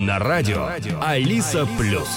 На 0.00 0.20
радио 0.20 0.68
Алиса 1.02 1.66
Плюс. 1.76 2.08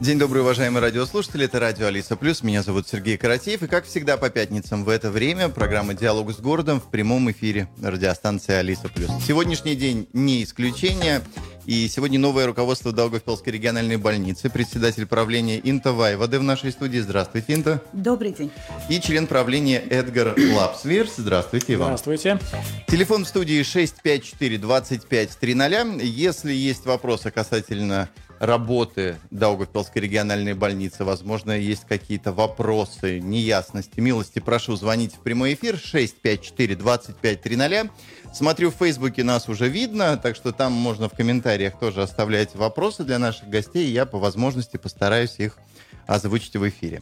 День 0.00 0.18
добрый, 0.18 0.42
уважаемые 0.42 0.82
радиослушатели. 0.82 1.44
Это 1.44 1.60
радио 1.60 1.86
Алиса 1.86 2.16
Плюс. 2.16 2.42
Меня 2.42 2.64
зовут 2.64 2.88
Сергей 2.88 3.16
Каратеев. 3.16 3.62
И 3.62 3.68
как 3.68 3.84
всегда 3.84 4.16
по 4.16 4.28
пятницам 4.28 4.82
в 4.82 4.88
это 4.88 5.12
время 5.12 5.48
программа 5.48 5.94
«Диалог 5.94 6.32
с 6.32 6.40
городом» 6.40 6.80
в 6.80 6.90
прямом 6.90 7.30
эфире 7.30 7.68
радиостанции 7.80 8.54
Алиса 8.54 8.88
Плюс. 8.88 9.08
Сегодняшний 9.24 9.76
день 9.76 10.08
не 10.12 10.42
исключение. 10.42 11.22
И 11.64 11.88
сегодня 11.88 12.18
новое 12.18 12.46
руководство 12.46 12.90
Долгопилской 12.90 13.52
региональной 13.52 13.96
больницы, 13.96 14.50
председатель 14.50 15.06
правления 15.06 15.60
Инта 15.62 15.92
Вайвады 15.92 16.40
в 16.40 16.42
нашей 16.42 16.72
студии. 16.72 16.98
Здравствуйте, 16.98 17.54
Инта. 17.54 17.80
Добрый 17.92 18.32
день. 18.32 18.50
И 18.88 19.00
член 19.00 19.28
правления 19.28 19.78
Эдгар 19.78 20.34
Лапсверс. 20.36 21.18
Здравствуйте 21.18 21.76
вам. 21.76 21.96
Здравствуйте. 21.96 22.40
Телефон 22.88 23.24
в 23.24 23.28
студии 23.28 23.60
654-2530. 23.60 26.02
Если 26.02 26.52
есть 26.52 26.84
вопросы 26.84 27.30
касательно 27.30 28.08
работы 28.40 29.18
Даугавпилской 29.30 30.02
региональной 30.02 30.54
больницы, 30.54 31.04
возможно, 31.04 31.52
есть 31.52 31.84
какие-то 31.88 32.32
вопросы, 32.32 33.20
неясности, 33.20 34.00
милости, 34.00 34.40
прошу 34.40 34.74
звонить 34.74 35.14
в 35.14 35.20
прямой 35.20 35.54
эфир 35.54 35.76
654-2530. 35.76 37.88
Смотрю, 38.32 38.70
в 38.70 38.74
Фейсбуке 38.74 39.24
нас 39.24 39.48
уже 39.48 39.68
видно, 39.68 40.16
так 40.16 40.36
что 40.36 40.52
там 40.52 40.72
можно 40.72 41.08
в 41.08 41.12
комментариях 41.12 41.78
тоже 41.78 42.02
оставлять 42.02 42.54
вопросы 42.54 43.04
для 43.04 43.18
наших 43.18 43.48
гостей, 43.48 43.90
я 43.90 44.06
по 44.06 44.18
возможности 44.18 44.78
постараюсь 44.78 45.34
их 45.38 45.58
озвучить 46.06 46.56
в 46.56 46.68
эфире. 46.68 47.00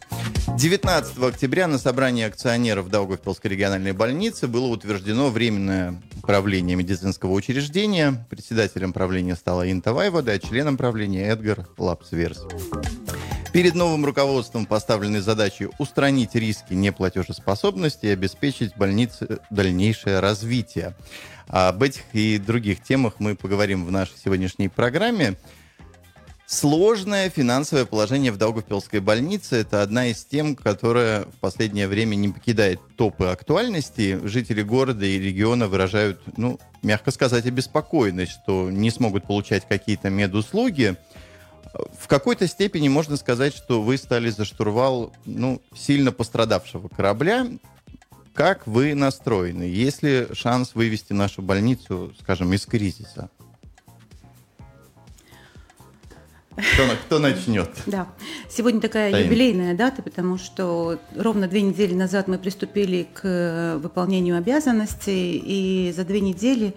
19 0.57 1.23
октября 1.23 1.67
на 1.67 1.77
собрании 1.77 2.25
акционеров 2.25 2.89
Даугавпилской 2.89 3.51
региональной 3.51 3.93
больницы 3.93 4.47
было 4.47 4.67
утверждено 4.67 5.29
временное 5.29 6.01
правление 6.21 6.75
медицинского 6.75 7.31
учреждения. 7.31 8.25
Председателем 8.29 8.93
правления 8.93 9.35
стала 9.35 9.71
Инта 9.71 9.93
Вайвода, 9.93 10.33
а 10.33 10.39
членом 10.39 10.77
правления 10.77 11.27
Эдгар 11.27 11.67
Лапсверс. 11.77 12.45
Перед 13.53 13.75
новым 13.75 14.05
руководством 14.05 14.65
поставлены 14.65 15.21
задачи 15.21 15.67
устранить 15.77 16.35
риски 16.35 16.73
неплатежеспособности 16.73 18.05
и 18.05 18.09
обеспечить 18.09 18.77
больнице 18.77 19.39
дальнейшее 19.49 20.21
развитие. 20.21 20.95
Об 21.47 21.83
этих 21.83 22.03
и 22.13 22.37
других 22.37 22.81
темах 22.81 23.15
мы 23.19 23.35
поговорим 23.35 23.85
в 23.85 23.91
нашей 23.91 24.17
сегодняшней 24.23 24.69
программе. 24.69 25.35
Сложное 26.45 27.29
финансовое 27.29 27.85
положение 27.85 28.31
в 28.31 28.37
Даугавпилской 28.37 29.01
больнице– 29.01 29.55
это 29.57 29.81
одна 29.81 30.07
из 30.07 30.23
тем, 30.23 30.55
которая 30.55 31.23
в 31.23 31.35
последнее 31.41 31.89
время 31.89 32.15
не 32.15 32.29
покидает 32.29 32.79
топы 32.95 33.25
актуальности. 33.25 34.19
Жители 34.23 34.61
города 34.61 35.05
и 35.05 35.19
региона 35.19 35.67
выражают, 35.67 36.21
ну, 36.37 36.57
мягко 36.83 37.11
сказать, 37.11 37.45
обеспокоенность, 37.45 38.31
что 38.31 38.69
не 38.69 38.91
смогут 38.91 39.25
получать 39.25 39.67
какие-то 39.67 40.09
медуслуги. 40.09 40.95
В 41.99 42.07
какой-то 42.07 42.47
степени 42.47 42.89
можно 42.89 43.17
сказать, 43.17 43.53
что 43.53 43.81
вы 43.81 43.97
стали 43.97 44.29
за 44.29 44.45
штурвал 44.45 45.13
ну, 45.25 45.61
сильно 45.75 46.11
пострадавшего 46.11 46.87
корабля. 46.87 47.47
Как 48.33 48.65
вы 48.67 48.95
настроены? 48.95 49.63
Есть 49.63 50.03
ли 50.03 50.27
шанс 50.33 50.73
вывести 50.73 51.13
нашу 51.13 51.41
больницу, 51.41 52.13
скажем, 52.19 52.53
из 52.53 52.65
кризиса? 52.65 53.29
Кто, 56.51 56.83
кто 57.05 57.19
начнет? 57.19 57.69
Да. 57.85 58.07
Сегодня 58.49 58.81
такая 58.81 59.11
Таим. 59.11 59.25
юбилейная 59.25 59.73
дата, 59.73 60.01
потому 60.01 60.37
что 60.37 60.99
ровно 61.15 61.47
две 61.47 61.61
недели 61.61 61.93
назад 61.93 62.27
мы 62.27 62.37
приступили 62.37 63.07
к 63.13 63.21
э, 63.23 63.77
выполнению 63.77 64.37
обязанностей, 64.37 65.37
и 65.37 65.93
за 65.93 66.03
две 66.03 66.19
недели 66.19 66.75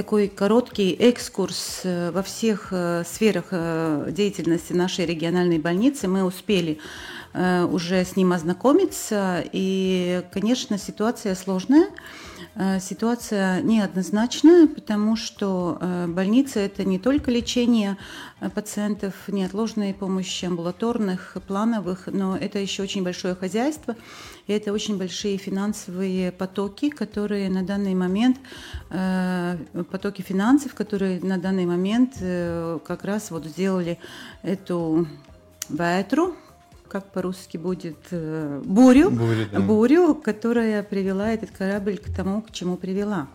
такой 0.00 0.28
короткий 0.28 0.92
экскурс 0.92 1.82
э, 1.84 2.10
во 2.10 2.22
всех 2.22 2.68
э, 2.70 3.04
сферах 3.06 3.52
деятельности 4.10 4.72
нашей 4.72 5.04
региональной 5.04 5.58
больницы. 5.58 6.08
Мы 6.08 6.24
успели 6.24 6.78
уже 7.32 8.04
с 8.04 8.16
ним 8.16 8.32
ознакомиться, 8.32 9.44
и, 9.52 10.22
конечно, 10.32 10.78
ситуация 10.78 11.36
сложная. 11.36 11.86
Э, 12.56 12.80
ситуация 12.80 13.62
неоднозначная, 13.62 14.66
потому 14.66 15.14
что 15.14 15.78
э, 15.80 16.06
больница– 16.08 16.58
это 16.60 16.84
не 16.84 16.98
только 16.98 17.30
лечение 17.30 17.96
э, 18.40 18.50
пациентов, 18.50 19.14
неотложной 19.28 19.94
помощи 19.94 20.46
амбулаторных, 20.46 21.36
плановых, 21.46 22.08
но 22.08 22.36
это 22.36 22.58
еще 22.58 22.82
очень 22.82 23.04
большое 23.04 23.36
хозяйство, 23.36 23.94
и 24.48 24.52
это 24.52 24.72
очень 24.72 24.98
большие 24.98 25.38
финансовые 25.38 26.32
потоки, 26.32 26.90
которые 26.90 27.48
на 27.50 27.62
данный 27.62 27.94
момент, 27.94 28.38
потоки 29.90 30.22
финансов, 30.22 30.74
которые 30.74 31.20
на 31.20 31.38
данный 31.38 31.66
момент 31.66 32.14
как 32.84 33.04
раз 33.04 33.30
вот 33.30 33.44
сделали 33.44 33.98
эту 34.42 35.06
ветру, 35.68 36.34
как 36.90 37.12
по-русски 37.12 37.56
будет, 37.56 37.96
э, 38.10 38.60
бурю, 38.64 39.10
бурю, 39.10 39.46
да. 39.50 39.60
бурю, 39.60 40.14
которая 40.14 40.82
привела 40.82 41.30
этот 41.30 41.50
корабль 41.50 41.98
к 41.98 42.14
тому, 42.14 42.42
к 42.42 42.50
чему 42.50 42.76
привела. 42.76 43.28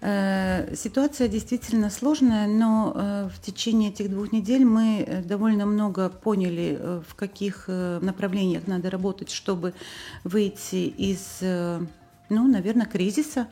Э, 0.00 0.72
ситуация 0.76 1.26
действительно 1.26 1.90
сложная, 1.90 2.46
но 2.46 2.92
э, 2.94 3.28
в 3.34 3.44
течение 3.44 3.90
этих 3.90 4.08
двух 4.08 4.30
недель 4.30 4.64
мы 4.64 5.24
довольно 5.26 5.66
много 5.66 6.08
поняли, 6.08 6.78
в 7.08 7.16
каких 7.16 7.66
направлениях 7.68 8.68
надо 8.68 8.88
работать, 8.88 9.30
чтобы 9.30 9.74
выйти 10.22 10.86
из, 10.86 11.40
ну, 11.42 12.48
наверное, 12.48 12.86
кризиса 12.86 13.48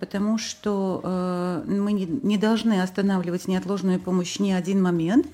потому 0.00 0.38
что 0.38 1.62
мы 1.68 1.92
не 1.92 2.36
должны 2.36 2.82
останавливать 2.82 3.46
неотложную 3.46 4.00
помощь 4.00 4.40
ни 4.40 4.50
один 4.50 4.82
момент. 4.82 5.28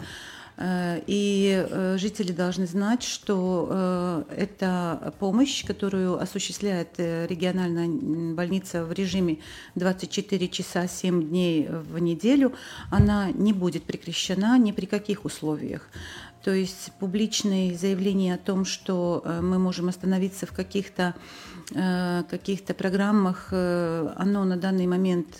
Э, 0.56 1.00
и 1.06 1.66
э, 1.68 1.96
жители 1.98 2.32
должны 2.32 2.66
знать, 2.66 3.02
что 3.02 3.68
э, 3.70 4.24
эта 4.36 5.14
помощь, 5.18 5.64
которую 5.64 6.20
осуществляет 6.20 6.98
региональная 6.98 7.88
больница 8.34 8.84
в 8.84 8.92
режиме 8.92 9.38
24 9.74 10.48
часа 10.48 10.86
7 10.86 11.28
дней 11.28 11.68
в 11.68 11.98
неделю, 11.98 12.52
она 12.90 13.30
не 13.30 13.52
будет 13.52 13.84
прекращена 13.84 14.58
ни 14.58 14.72
при 14.72 14.86
каких 14.86 15.24
условиях. 15.24 15.88
То 16.44 16.52
есть 16.52 16.92
публичные 16.98 17.76
заявления 17.76 18.34
о 18.34 18.38
том, 18.38 18.64
что 18.64 19.24
мы 19.42 19.60
можем 19.60 19.88
остановиться 19.88 20.44
в 20.44 20.52
каких-то 20.52 21.14
каких 22.28 22.64
программах, 22.64 23.52
оно 23.52 24.44
на 24.44 24.56
данный 24.56 24.88
момент 24.88 25.36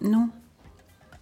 ну, 0.00 0.32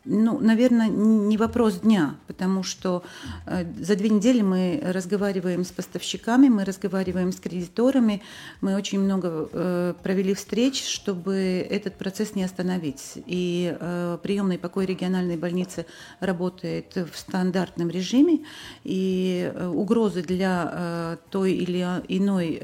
ну, 0.07 0.39
наверное, 0.39 0.89
не 0.89 1.37
вопрос 1.37 1.81
дня, 1.81 2.17
потому 2.27 2.63
что 2.63 3.03
э, 3.47 3.65
за 3.81 3.97
две 3.97 4.09
недели 4.09 4.41
мы 4.41 4.81
разговариваем 4.83 5.65
с 5.65 5.71
поставщиками, 5.73 6.49
мы 6.49 6.65
разговариваем 6.65 7.33
с 7.33 7.41
кредиторами, 7.41 8.23
мы 8.61 8.77
очень 8.77 9.01
много 9.01 9.49
э, 9.53 9.95
провели 10.03 10.35
встреч, 10.35 10.85
чтобы 10.85 11.35
этот 11.69 11.97
процесс 11.97 12.35
не 12.35 12.45
остановить. 12.45 13.15
И 13.27 13.77
э, 13.79 14.19
приемный 14.23 14.59
покой 14.59 14.87
региональной 14.87 15.37
больницы 15.37 15.87
работает 16.21 16.95
в 16.95 17.19
стандартном 17.19 17.91
режиме, 17.91 18.45
и 18.85 19.53
угрозы 19.75 20.23
для 20.23 21.19
той 21.31 21.53
или 21.53 21.85
иной 22.09 22.63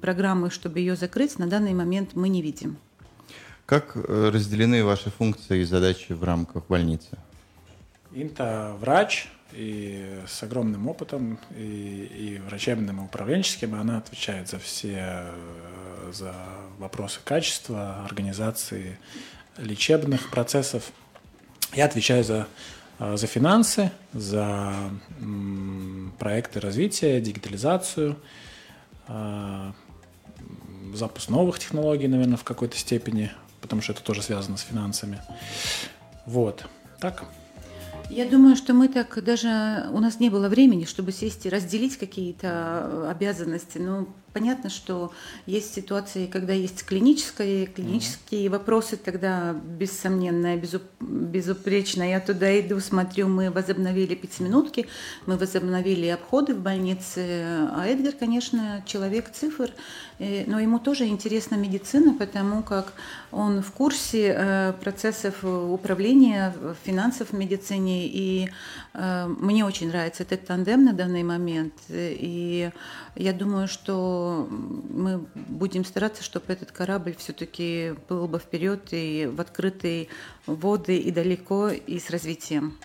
программы, 0.00 0.50
чтобы 0.50 0.80
ее 0.80 0.96
закрыть, 0.96 1.38
на 1.38 1.46
данный 1.46 1.74
момент 1.74 2.10
мы 2.14 2.28
не 2.28 2.42
видим. 2.42 2.76
Как 3.66 3.96
э, 3.96 4.30
разделены 4.32 4.84
ваши 4.84 5.10
функции 5.10 5.62
и 5.62 5.64
задачи 5.64 6.12
в 6.12 6.22
рамках 6.22 6.68
больницы? 6.68 7.18
Инта 8.12 8.76
врач 8.80 9.28
и 9.52 10.20
с 10.28 10.40
огромным 10.44 10.86
опытом 10.86 11.40
и, 11.56 12.36
и 12.36 12.38
врачебным, 12.46 13.00
и 13.00 13.04
управленческим. 13.04 13.74
Она 13.74 13.98
отвечает 13.98 14.48
за 14.48 14.60
все 14.60 14.94
э, 14.94 16.12
за 16.12 16.32
вопросы 16.78 17.18
качества, 17.24 18.04
организации 18.04 19.00
лечебных 19.58 20.30
процессов. 20.30 20.92
Я 21.74 21.86
отвечаю 21.86 22.22
за, 22.22 22.46
э, 23.00 23.16
за 23.16 23.26
финансы, 23.26 23.90
за 24.12 24.74
проекты 26.20 26.60
развития, 26.60 27.20
дигитализацию, 27.20 28.16
запуск 30.94 31.28
новых 31.28 31.58
технологий, 31.58 32.06
наверное, 32.08 32.36
в 32.36 32.44
какой-то 32.44 32.76
степени 32.76 33.30
потому 33.60 33.82
что 33.82 33.92
это 33.92 34.02
тоже 34.02 34.22
связано 34.22 34.56
с 34.56 34.62
финансами. 34.62 35.20
Вот. 36.26 36.66
Так. 37.00 37.24
Я 38.08 38.26
думаю, 38.28 38.56
что 38.56 38.72
мы 38.72 38.88
так 38.88 39.22
даже 39.24 39.88
у 39.92 39.98
нас 39.98 40.20
не 40.20 40.30
было 40.30 40.48
времени, 40.48 40.84
чтобы 40.84 41.12
сесть 41.12 41.46
и 41.46 41.48
разделить 41.48 41.96
какие-то 41.96 43.10
обязанности. 43.10 43.78
Ну, 43.78 44.08
понятно, 44.36 44.68
что 44.68 45.12
есть 45.46 45.74
ситуации, 45.74 46.26
когда 46.26 46.52
есть 46.52 46.84
клинические, 46.84 47.64
клинические 47.64 48.44
mm-hmm. 48.44 48.50
вопросы, 48.50 48.98
тогда 48.98 49.54
бессомненно, 49.54 50.58
безуп, 50.58 50.82
безупречно 51.00 52.02
я 52.02 52.20
туда 52.20 52.60
иду, 52.60 52.78
смотрю, 52.80 53.28
мы 53.28 53.50
возобновили 53.50 54.14
пятиминутки, 54.14 54.88
мы 55.24 55.38
возобновили 55.38 56.08
обходы 56.08 56.54
в 56.54 56.60
больнице, 56.60 57.20
а 57.72 57.86
Эдгар, 57.86 58.12
конечно, 58.12 58.82
человек 58.84 59.32
цифр, 59.32 59.72
э, 60.18 60.44
но 60.46 60.60
ему 60.60 60.80
тоже 60.80 61.06
интересна 61.06 61.54
медицина, 61.54 62.12
потому 62.12 62.62
как 62.62 62.92
он 63.32 63.62
в 63.62 63.72
курсе 63.72 64.34
э, 64.36 64.72
процессов 64.82 65.42
управления 65.44 66.54
финансов 66.84 67.30
в 67.30 67.32
медицине, 67.32 68.06
и 68.06 68.50
э, 68.92 69.26
мне 69.40 69.64
очень 69.64 69.88
нравится 69.88 70.24
этот 70.24 70.46
тандем 70.46 70.84
на 70.84 70.92
данный 70.92 71.22
момент, 71.22 71.72
и 71.88 72.70
я 73.14 73.32
думаю, 73.32 73.66
что 73.66 74.25
мы 74.26 75.26
будем 75.34 75.84
стараться, 75.84 76.22
чтобы 76.22 76.52
этот 76.52 76.72
корабль 76.72 77.14
все-таки 77.18 77.94
был 78.08 78.28
бы 78.28 78.38
вперед 78.38 78.88
и 78.90 79.28
в 79.32 79.40
открытые 79.40 80.08
воды 80.46 80.96
и 80.96 81.10
далеко 81.10 81.68
и 81.68 81.98
с 81.98 82.10
развитием. 82.10 82.78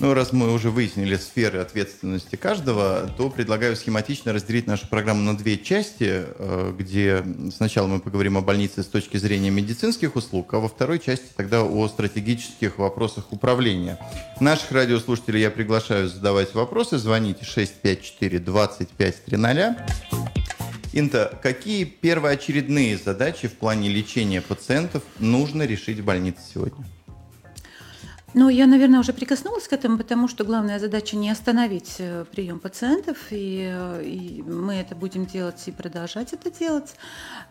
Ну, 0.00 0.14
раз 0.14 0.32
мы 0.32 0.52
уже 0.52 0.70
выяснили 0.70 1.16
сферы 1.16 1.58
ответственности 1.58 2.36
каждого, 2.36 3.10
то 3.16 3.28
предлагаю 3.30 3.76
схематично 3.76 4.32
разделить 4.32 4.66
нашу 4.66 4.88
программу 4.88 5.22
на 5.22 5.36
две 5.36 5.58
части, 5.58 6.24
э, 6.26 6.74
где 6.78 7.24
сначала 7.54 7.86
мы 7.86 8.00
поговорим 8.00 8.38
о 8.38 8.40
больнице 8.40 8.82
с 8.82 8.86
точки 8.86 9.16
зрения 9.16 9.50
медицинских 9.50 10.16
услуг, 10.16 10.54
а 10.54 10.58
во 10.58 10.68
второй 10.68 10.98
части 10.98 11.26
тогда 11.36 11.62
о 11.62 11.88
стратегических 11.88 12.78
вопросах 12.78 13.32
управления. 13.32 13.98
Наших 14.40 14.72
радиослушателей 14.72 15.40
я 15.40 15.50
приглашаю 15.50 16.08
задавать 16.08 16.54
вопросы. 16.54 16.98
Звоните 16.98 17.44
654 17.44 18.38
25 18.38 19.24
300. 19.24 20.41
Инта, 20.94 21.38
какие 21.42 21.84
первоочередные 21.84 22.98
задачи 22.98 23.48
в 23.48 23.54
плане 23.54 23.88
лечения 23.88 24.42
пациентов 24.42 25.02
нужно 25.18 25.62
решить 25.62 26.00
в 26.00 26.04
больнице 26.04 26.42
сегодня? 26.52 26.84
Ну, 28.34 28.48
я, 28.48 28.66
наверное, 28.66 29.00
уже 29.00 29.12
прикоснулась 29.12 29.68
к 29.68 29.74
этому, 29.74 29.98
потому 29.98 30.26
что 30.26 30.44
главная 30.44 30.78
задача 30.78 31.16
не 31.16 31.28
остановить 31.28 31.96
э, 31.98 32.24
прием 32.30 32.60
пациентов, 32.60 33.18
и, 33.30 33.70
э, 33.70 34.02
и 34.04 34.42
мы 34.42 34.74
это 34.74 34.94
будем 34.94 35.26
делать 35.26 35.62
и 35.66 35.70
продолжать 35.70 36.32
это 36.32 36.50
делать. 36.50 36.94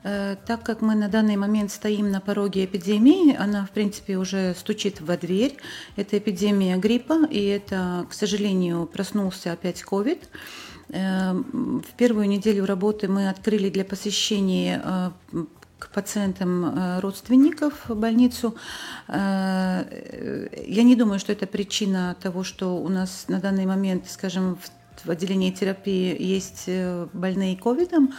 Э, 0.03 0.37
так 0.47 0.63
как 0.63 0.81
мы 0.81 0.95
на 0.95 1.07
данный 1.07 1.35
момент 1.35 1.71
стоим 1.71 2.09
на 2.09 2.19
пороге 2.19 2.65
эпидемии, 2.65 3.35
она, 3.35 3.67
в 3.67 3.69
принципе, 3.69 4.17
уже 4.17 4.55
стучит 4.55 5.01
во 5.01 5.17
дверь. 5.17 5.55
Это 5.97 6.17
эпидемия 6.17 6.77
гриппа, 6.77 7.27
и 7.29 7.45
это, 7.45 8.07
к 8.09 8.13
сожалению, 8.13 8.87
проснулся 8.87 9.51
опять 9.51 9.83
COVID. 9.83 10.19
В 10.91 11.93
первую 11.95 12.27
неделю 12.27 12.65
работы 12.65 13.07
мы 13.07 13.29
открыли 13.29 13.69
для 13.69 13.85
посещения 13.85 15.13
к 15.81 15.89
пациентам 15.89 16.65
э, 16.65 16.99
родственников 16.99 17.89
в 17.89 17.95
больницу. 17.95 18.55
Э, 19.07 20.47
я 20.67 20.83
не 20.83 20.95
думаю, 20.95 21.19
что 21.19 21.31
это 21.31 21.47
причина 21.47 22.15
того, 22.21 22.43
что 22.43 22.77
у 22.77 22.87
нас 22.87 23.25
на 23.27 23.39
данный 23.39 23.65
момент, 23.65 24.07
скажем, 24.07 24.57
в 24.61 24.69
в 25.05 25.11
отделении 25.11 25.51
терапии 25.51 26.15
есть 26.21 26.63
э, 26.67 27.07
больные 27.13 27.55
ковидом, 27.57 28.13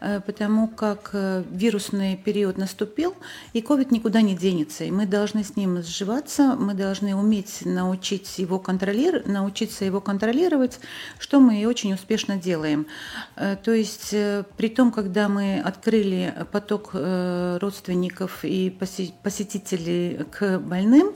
э, 0.00 0.20
потому 0.20 0.68
как 0.68 1.10
э, 1.12 1.42
вирусный 1.50 2.16
период 2.16 2.58
наступил, 2.58 3.14
и 3.52 3.60
ковид 3.60 3.90
никуда 3.90 4.20
не 4.22 4.34
денется. 4.34 4.84
И 4.84 4.90
мы 4.90 5.06
должны 5.06 5.44
с 5.44 5.56
ним 5.56 5.82
сживаться, 5.82 6.56
мы 6.58 6.74
должны 6.74 7.14
уметь 7.14 7.64
научить 7.64 8.38
его 8.38 8.58
контролировать, 8.58 9.26
научиться 9.26 9.84
его 9.84 10.00
контролировать, 10.00 10.78
что 11.18 11.40
мы 11.40 11.60
и 11.60 11.66
очень 11.66 11.94
успешно 11.94 12.36
делаем. 12.36 12.86
То 13.36 13.72
есть 13.72 14.10
при 14.56 14.68
том, 14.68 14.92
когда 14.92 15.28
мы 15.28 15.60
открыли 15.60 16.34
поток 16.52 16.90
родственников 16.92 18.44
и 18.44 18.70
посетителей 19.22 20.24
к 20.30 20.58
больным, 20.58 21.14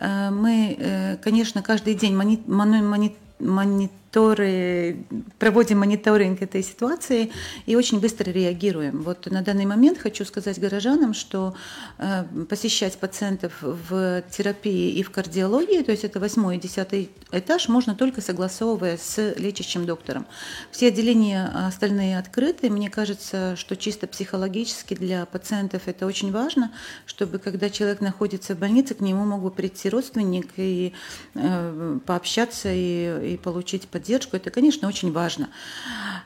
мы, 0.00 1.18
конечно, 1.22 1.62
каждый 1.62 1.94
день 1.94 2.14
мониторим 2.14 4.03
мониторы, 4.14 5.04
проводим 5.38 5.78
мониторинг 5.78 6.42
этой 6.42 6.62
ситуации 6.62 7.32
и 7.66 7.76
очень 7.76 8.00
быстро 8.00 8.30
реагируем. 8.30 9.02
Вот 9.02 9.26
на 9.30 9.42
данный 9.42 9.66
момент 9.66 9.98
хочу 9.98 10.24
сказать 10.24 10.58
горожанам, 10.60 11.14
что 11.14 11.54
э, 11.98 12.24
посещать 12.48 12.98
пациентов 12.98 13.52
в 13.60 14.22
терапии 14.30 14.92
и 14.92 15.02
в 15.02 15.10
кардиологии, 15.10 15.82
то 15.82 15.90
есть 15.90 16.04
это 16.04 16.20
восьмой 16.20 16.56
и 16.56 16.60
десятый 16.60 17.10
этаж, 17.32 17.68
можно 17.68 17.94
только 17.94 18.20
согласовывая 18.20 18.98
с 18.98 19.34
лечащим 19.36 19.86
доктором. 19.86 20.26
Все 20.70 20.88
отделения 20.88 21.46
остальные 21.66 22.18
открыты. 22.18 22.70
Мне 22.70 22.90
кажется, 22.90 23.56
что 23.56 23.76
чисто 23.76 24.06
психологически 24.06 24.94
для 24.94 25.26
пациентов 25.26 25.82
это 25.86 26.06
очень 26.06 26.32
важно, 26.32 26.70
чтобы 27.06 27.38
когда 27.38 27.68
человек 27.70 28.00
находится 28.00 28.54
в 28.54 28.58
больнице, 28.58 28.94
к 28.94 29.00
нему 29.00 29.24
мог 29.24 29.42
бы 29.42 29.50
прийти 29.50 29.88
родственник 29.88 30.48
и 30.56 30.92
э, 31.34 31.98
пообщаться 32.06 32.70
и, 32.72 33.34
и 33.34 33.36
получить 33.36 33.88
поддержку, 33.88 34.03
это, 34.10 34.50
конечно, 34.50 34.88
очень 34.88 35.12
важно. 35.12 35.48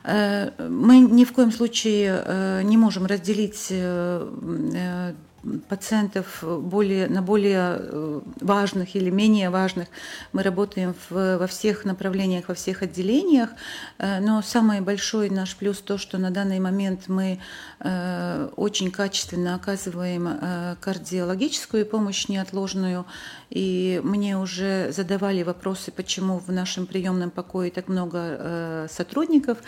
Э, 0.05 0.51
мы 0.69 1.01
ни 1.01 1.25
в 1.25 1.33
коем 1.33 1.53
случае 1.53 2.23
э, 2.25 2.63
не 2.63 2.77
можем 2.77 3.07
разделить 3.07 3.67
э, 3.71 5.15
пациентов 5.69 6.43
более, 6.43 7.09
на 7.09 7.23
более 7.23 8.23
важных 8.41 8.97
или 8.97 9.09
менее 9.09 9.51
важных. 9.51 9.87
Мы 10.33 10.43
работаем 10.43 10.95
в, 11.09 11.39
во 11.39 11.47
всех 11.47 11.85
направлениях, 11.85 12.49
во 12.49 12.55
всех 12.55 12.83
отделениях, 12.83 13.51
но 13.99 14.43
самый 14.43 14.81
большой 14.81 15.31
наш 15.31 15.55
плюс 15.55 15.79
то, 15.79 15.97
что 15.97 16.19
на 16.19 16.33
данный 16.33 16.59
момент 16.59 17.05
мы 17.07 17.39
очень 18.57 18.91
качественно 18.91 19.55
оказываем 19.55 20.77
кардиологическую 20.81 21.87
помощь 21.87 22.29
неотложную 22.29 23.07
и 23.51 24.01
мне 24.05 24.39
уже 24.39 24.93
задавали 24.93 25.43
вопросы, 25.43 25.91
почему 25.91 26.39
в 26.39 26.53
нашем 26.53 26.87
приемном 26.87 27.31
покое 27.31 27.71
так 27.71 27.89
много 27.89 28.19
э, 28.19 28.87
сотрудников. 28.91 29.59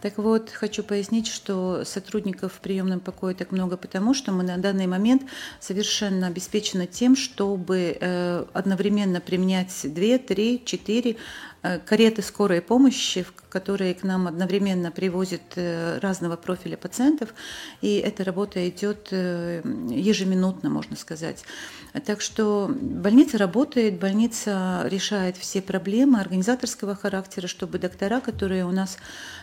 Так 0.00 0.18
вот, 0.18 0.50
хочу 0.50 0.82
пояснить, 0.82 1.26
что 1.28 1.84
сотрудников 1.84 2.54
в 2.54 2.60
приемном 2.60 3.00
покое 3.00 3.34
так 3.34 3.52
много, 3.52 3.76
потому 3.76 4.14
что 4.14 4.32
мы 4.32 4.42
на 4.42 4.56
данный 4.56 4.86
момент 4.86 5.22
совершенно 5.60 6.28
обеспечены 6.28 6.86
тем, 6.86 7.16
чтобы 7.16 7.96
э, 8.00 8.44
одновременно 8.52 9.20
применять 9.20 9.72
2, 9.82 10.18
3, 10.18 10.62
4 10.64 11.16
Э, 11.66 11.78
кареты 11.78 12.22
скорой 12.22 12.60
помощи, 12.60 13.26
которые 13.56 13.94
к 13.94 14.02
нам 14.02 14.26
одновременно 14.26 14.90
привозят 14.90 15.40
э, 15.54 15.98
разного 16.00 16.36
профиля 16.36 16.76
пациентов, 16.76 17.32
и 17.80 17.96
эта 17.96 18.22
работа 18.22 18.68
идет 18.68 19.08
э, 19.12 19.62
ежеминутно, 19.88 20.68
можно 20.68 20.94
сказать. 20.94 21.42
Так 22.04 22.20
что 22.20 22.70
больница 22.70 23.38
работает, 23.38 23.98
больница 23.98 24.82
решает 24.90 25.38
все 25.38 25.62
проблемы 25.62 26.20
организаторского 26.20 26.94
характера, 26.94 27.46
чтобы 27.46 27.78
доктора, 27.78 28.20
которые 28.20 28.66
у 28.66 28.72
нас 28.72 28.98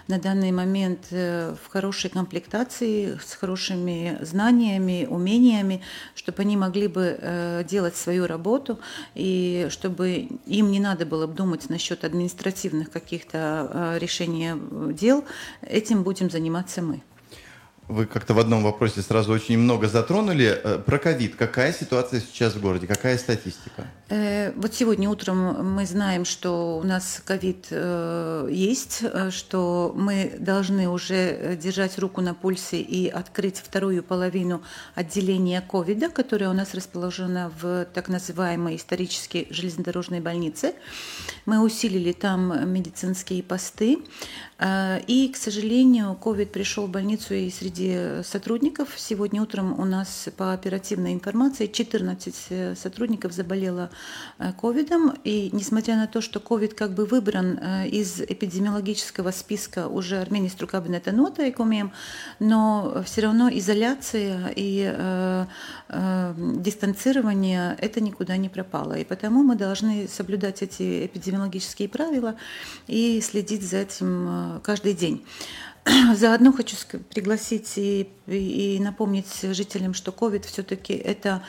на 0.08 0.20
данный 0.20 0.52
момент 0.52 1.00
в 1.10 1.58
хорошей 1.70 2.12
комплектации, 2.12 3.18
с 3.26 3.34
хорошими 3.34 4.20
знаниями, 4.22 5.08
умениями, 5.10 5.82
чтобы 6.14 6.44
они 6.44 6.58
могли 6.58 6.88
бы 6.88 7.66
делать 7.68 7.96
свою 7.96 8.28
работу, 8.28 8.80
и 9.16 9.68
чтобы 9.70 10.28
им 10.46 10.72
не 10.72 10.80
надо 10.80 11.06
было 11.06 11.26
думать 11.26 11.70
насчет 11.70 12.04
административных 12.04 12.92
каких-то 12.92 13.98
решений 14.04 14.54
э, 14.54 14.94
дел, 14.94 15.24
этим 15.62 16.04
будем 16.04 16.30
заниматься 16.30 16.82
мы. 16.82 17.02
Вы 17.88 18.06
как-то 18.06 18.34
в 18.34 18.40
одном 18.40 18.64
вопросе 18.64 19.02
сразу 19.02 19.34
очень 19.34 19.58
много 19.58 19.88
затронули. 19.88 20.60
Э, 20.64 20.80
про 20.80 20.98
ковид. 20.98 21.36
Какая 21.36 21.74
ситуация 21.74 22.22
сейчас 22.22 22.56
в 22.56 22.62
городе? 22.62 22.88
Какая 22.88 23.18
статистика? 23.18 23.88
Вот 24.56 24.76
сегодня 24.76 25.10
утром 25.10 25.74
мы 25.74 25.88
знаем, 25.88 26.24
что 26.24 26.78
у 26.78 26.84
нас 26.84 27.20
ковид 27.26 27.68
есть, 27.72 29.02
что 29.32 29.92
мы 29.96 30.36
должны 30.38 30.88
уже 30.88 31.58
держать 31.60 31.98
руку 31.98 32.22
на 32.22 32.36
пульсе 32.36 32.80
и 32.80 33.08
открыть 33.08 33.58
вторую 33.58 34.04
половину 34.04 34.62
отделения 34.94 35.62
ковида, 35.62 36.10
которое 36.10 36.50
у 36.50 36.54
нас 36.54 36.76
расположено 36.76 37.52
в 37.60 37.86
так 37.86 38.08
называемой 38.08 38.76
исторической 38.76 39.48
железнодорожной 39.50 40.20
больнице. 40.20 40.74
Мы 41.46 41.60
усилили 41.60 42.12
там 42.12 42.72
медицинские 42.72 43.42
посты. 43.42 43.98
Э, 44.60 45.00
и, 45.08 45.28
к 45.30 45.38
сожалению, 45.38 46.18
COVID 46.22 46.48
пришел 46.48 46.88
в 46.88 46.90
больницу 46.90 47.34
и 47.34 47.50
среди 47.50 47.73
сотрудников. 48.24 48.90
Сегодня 48.98 49.42
утром 49.42 49.80
у 49.80 49.86
нас 49.86 50.30
по 50.38 50.54
оперативной 50.54 51.14
информации 51.14 51.68
14 51.68 52.36
э, 52.50 52.76
сотрудников 52.76 53.34
заболело. 53.34 53.90
Э, 54.40 54.52
и 55.24 55.50
несмотря 55.52 55.96
на 55.96 56.08
то, 56.08 56.22
что 56.22 56.40
COVID 56.40 56.74
как 56.74 56.94
бы 56.94 57.06
выбран 57.06 57.60
из 57.86 58.22
эпидемиологического 58.22 59.32
списка 59.32 59.88
уже 59.88 60.20
армейского 60.20 60.68
кабинета 60.68 61.12
нота 61.12 61.50
ЭКОМЕМ, 61.50 61.92
но 62.40 63.04
все 63.06 63.22
равно 63.22 63.50
изоляция 63.50 64.54
и 64.56 64.92
э, 64.96 65.46
э, 65.90 66.34
дистанцирование 66.38 67.76
это 67.80 68.02
никуда 68.02 68.38
не 68.38 68.50
пропало. 68.50 68.94
И 68.94 69.04
потому 69.04 69.44
мы 69.44 69.56
должны 69.56 70.08
соблюдать 70.08 70.62
эти 70.62 71.06
эпидемиологические 71.06 71.90
правила 71.90 72.36
и 72.88 73.22
следить 73.22 73.64
за 73.64 73.78
этим 73.78 74.62
каждый 74.64 74.94
день. 74.94 75.24
Заодно 76.16 76.54
хочу 76.54 76.76
пригласить 77.14 77.78
и, 77.78 78.10
и 78.28 78.80
напомнить 78.80 79.42
жителям, 79.42 79.94
что 79.94 80.12
COVID 80.12 80.46
все-таки 80.48 80.94
это 80.94 81.44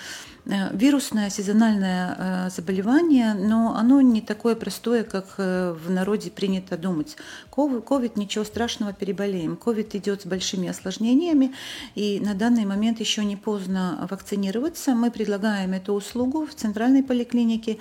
Э, 0.46 0.76
вирусное 0.76 1.30
сезональное 1.30 2.16
э, 2.18 2.50
заболевание, 2.50 3.34
но 3.34 3.74
оно 3.76 4.00
не 4.02 4.20
такое 4.20 4.54
простое, 4.54 5.02
как 5.02 5.34
э, 5.38 5.72
в 5.72 5.90
народе 5.90 6.30
принято 6.30 6.76
думать. 6.76 7.16
Ковид 7.50 8.16
ничего 8.16 8.44
страшного, 8.44 8.92
переболеем. 8.92 9.56
Ковид 9.56 9.94
идет 9.94 10.22
с 10.22 10.26
большими 10.26 10.68
осложнениями, 10.68 11.54
и 11.94 12.20
на 12.20 12.34
данный 12.34 12.66
момент 12.66 13.00
еще 13.00 13.24
не 13.24 13.36
поздно 13.36 14.06
вакцинироваться. 14.10 14.94
Мы 14.94 15.10
предлагаем 15.10 15.72
эту 15.72 15.94
услугу 15.94 16.46
в 16.46 16.54
центральной 16.54 17.02
поликлинике. 17.02 17.78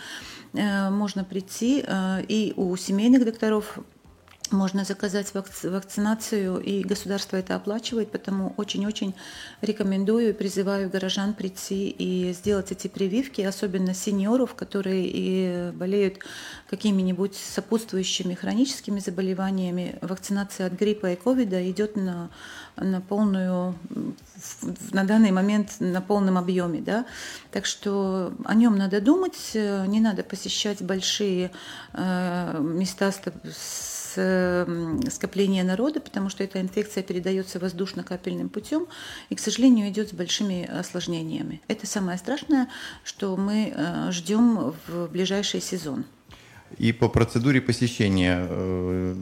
Можно 0.54 1.24
прийти 1.24 1.84
и 2.28 2.54
у 2.56 2.76
семейных 2.76 3.26
докторов 3.26 3.80
можно 4.52 4.84
заказать 4.84 5.34
вакцинацию, 5.34 6.60
и 6.60 6.84
государство 6.84 7.38
это 7.38 7.56
оплачивает, 7.56 8.12
потому 8.12 8.54
очень-очень 8.58 9.16
рекомендую 9.62 10.30
и 10.30 10.34
призываю 10.34 10.90
горожан 10.90 11.34
прийти 11.34 11.90
и 11.90 12.34
сделать 12.34 12.72
эти 12.72 12.88
прививки, 12.88 13.42
особенно 13.42 13.94
сеньоров, 13.94 14.54
которые 14.54 15.08
и 15.08 15.72
болеют 15.72 16.20
какими-нибудь 16.70 17.36
сопутствующими 17.36 18.34
хроническими 18.34 19.00
заболеваниями. 19.00 19.98
Вакцинация 20.02 20.68
от 20.68 20.74
гриппа 20.74 21.12
и 21.12 21.16
ковида 21.16 21.70
идет 21.72 21.96
на, 21.96 22.30
на 22.76 23.02
полную, 23.02 23.76
на 24.92 25.04
данный 25.04 25.32
момент 25.32 25.78
на 25.80 26.02
полном 26.02 26.38
объеме. 26.38 26.82
Да? 26.82 27.06
Так 27.52 27.66
что 27.66 28.34
о 28.46 28.54
нем 28.54 28.78
надо 28.78 29.02
думать, 29.02 29.52
не 29.54 30.00
надо 30.00 30.24
посещать 30.24 30.82
большие 30.82 31.52
э, 31.94 32.60
места 32.62 33.12
с 33.12 34.03
скопления 34.14 35.64
народа, 35.64 36.00
потому 36.00 36.30
что 36.30 36.44
эта 36.44 36.62
инфекция 36.62 37.04
передается 37.04 37.60
воздушно-капельным 37.60 38.50
путем 38.50 38.88
и, 39.30 39.36
к 39.36 39.40
сожалению, 39.40 39.90
идет 39.90 40.10
с 40.10 40.14
большими 40.14 40.66
осложнениями. 40.66 41.62
Это 41.68 41.88
самое 41.88 42.18
страшное, 42.18 42.70
что 43.04 43.36
мы 43.38 43.74
э, 43.76 44.12
ждем 44.12 44.74
в 44.88 45.08
ближайший 45.08 45.62
сезон. 45.62 46.06
И 46.78 46.92
по 46.92 47.08
процедуре 47.08 47.62
посещения 47.62 48.48
э, 48.50 49.16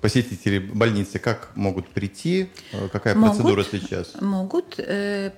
посетители 0.00 0.58
больницы 0.58 1.18
как 1.18 1.50
могут 1.54 1.88
прийти? 1.88 2.50
Э, 2.72 2.88
какая 2.88 3.14
могут, 3.14 3.36
процедура 3.36 3.64
сейчас? 3.64 4.20
Могут. 4.20 4.74
Э, 4.78 5.30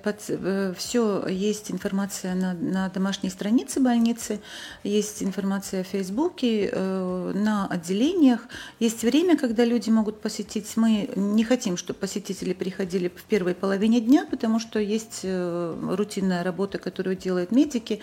все 0.77 1.27
есть 1.27 1.71
информация 1.71 2.33
на, 2.35 2.53
на 2.53 2.89
домашней 2.89 3.29
странице 3.29 3.79
больницы, 3.79 4.39
есть 4.83 5.21
информация 5.21 5.83
в 5.83 5.87
Фейсбуке, 5.87 6.71
на 6.73 7.67
отделениях. 7.67 8.41
Есть 8.79 9.03
время, 9.03 9.37
когда 9.37 9.65
люди 9.65 9.89
могут 9.89 10.21
посетить. 10.21 10.71
Мы 10.75 11.09
не 11.15 11.43
хотим, 11.43 11.77
чтобы 11.77 11.99
посетители 11.99 12.53
приходили 12.53 13.11
в 13.13 13.23
первой 13.23 13.53
половине 13.53 14.01
дня, 14.01 14.25
потому 14.29 14.59
что 14.59 14.79
есть 14.79 15.23
рутинная 15.23 16.43
работа, 16.43 16.77
которую 16.77 17.15
делают 17.15 17.51
медики. 17.51 18.01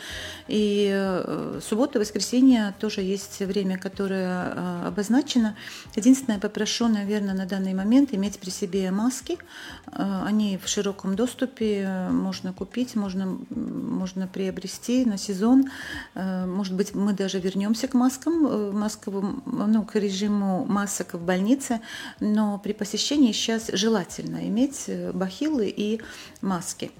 И 0.49 1.59
суббота, 1.67 1.99
воскресенье 1.99 2.75
тоже 2.79 3.01
есть 3.01 3.41
время 3.41 3.56
время, 3.57 3.79
которое 3.79 4.29
а, 4.29 4.89
обозначено. 4.89 5.57
Единственное, 5.95 6.39
попрошу, 6.39 6.89
наверное, 6.89 7.35
на 7.35 7.47
данный 7.47 7.73
момент 7.73 8.13
иметь 8.13 8.39
при 8.39 8.51
себе 8.51 8.91
маски. 8.91 9.39
А, 9.87 10.27
они 10.27 10.59
в 10.63 10.69
широком 10.69 11.17
доступе, 11.17 11.89
можно 12.11 12.53
купить, 12.53 12.95
можно, 12.97 13.39
можно 13.51 14.27
приобрести 14.27 15.07
на 15.07 15.17
сезон. 15.17 15.71
А, 16.15 16.47
может 16.47 16.75
быть, 16.75 16.95
мы 16.95 17.15
даже 17.15 17.39
вернемся 17.41 17.89
к 17.89 17.95
маскам, 17.95 18.47
э, 18.47 18.73
масковым, 18.73 19.43
ну, 19.47 19.85
к 19.85 19.95
режиму 19.95 20.67
масок 20.67 21.15
в 21.15 21.25
больнице, 21.25 21.81
но 22.21 22.59
при 22.59 22.75
посещении 22.75 23.33
сейчас 23.33 23.71
желательно 23.73 24.47
иметь 24.49 24.85
э, 24.89 25.13
бахилы 25.13 25.73
и 25.75 26.01
маски. 26.43 26.91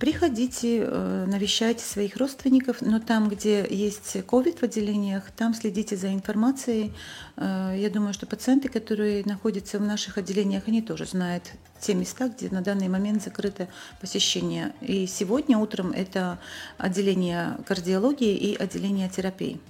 Приходите, 0.00 0.78
э, 0.82 1.26
навещайте 1.28 1.84
своих 1.84 2.16
родственников, 2.16 2.80
но 2.80 3.00
там, 3.00 3.28
где 3.28 3.66
есть 3.68 4.16
COVID 4.16 4.60
в 4.60 4.62
отделениях, 4.62 5.30
там 5.36 5.52
следите 5.52 5.94
за 5.94 6.14
информацией. 6.14 6.94
Э, 7.36 7.74
я 7.76 7.90
думаю, 7.90 8.14
что 8.14 8.24
пациенты, 8.24 8.70
которые 8.70 9.22
находятся 9.26 9.78
в 9.78 9.82
наших 9.82 10.16
отделениях, 10.16 10.62
они 10.68 10.80
тоже 10.80 11.04
знают 11.04 11.52
те 11.80 11.92
места, 11.92 12.28
где 12.28 12.48
на 12.48 12.62
данный 12.62 12.88
момент 12.88 13.22
закрыто 13.22 13.68
посещение. 14.00 14.72
И 14.80 15.06
сегодня 15.06 15.58
утром 15.58 15.92
это 15.92 16.38
отделение 16.78 17.58
кардиологии 17.66 18.34
и 18.34 18.56
отделение 18.56 19.10
терапии. 19.10 19.60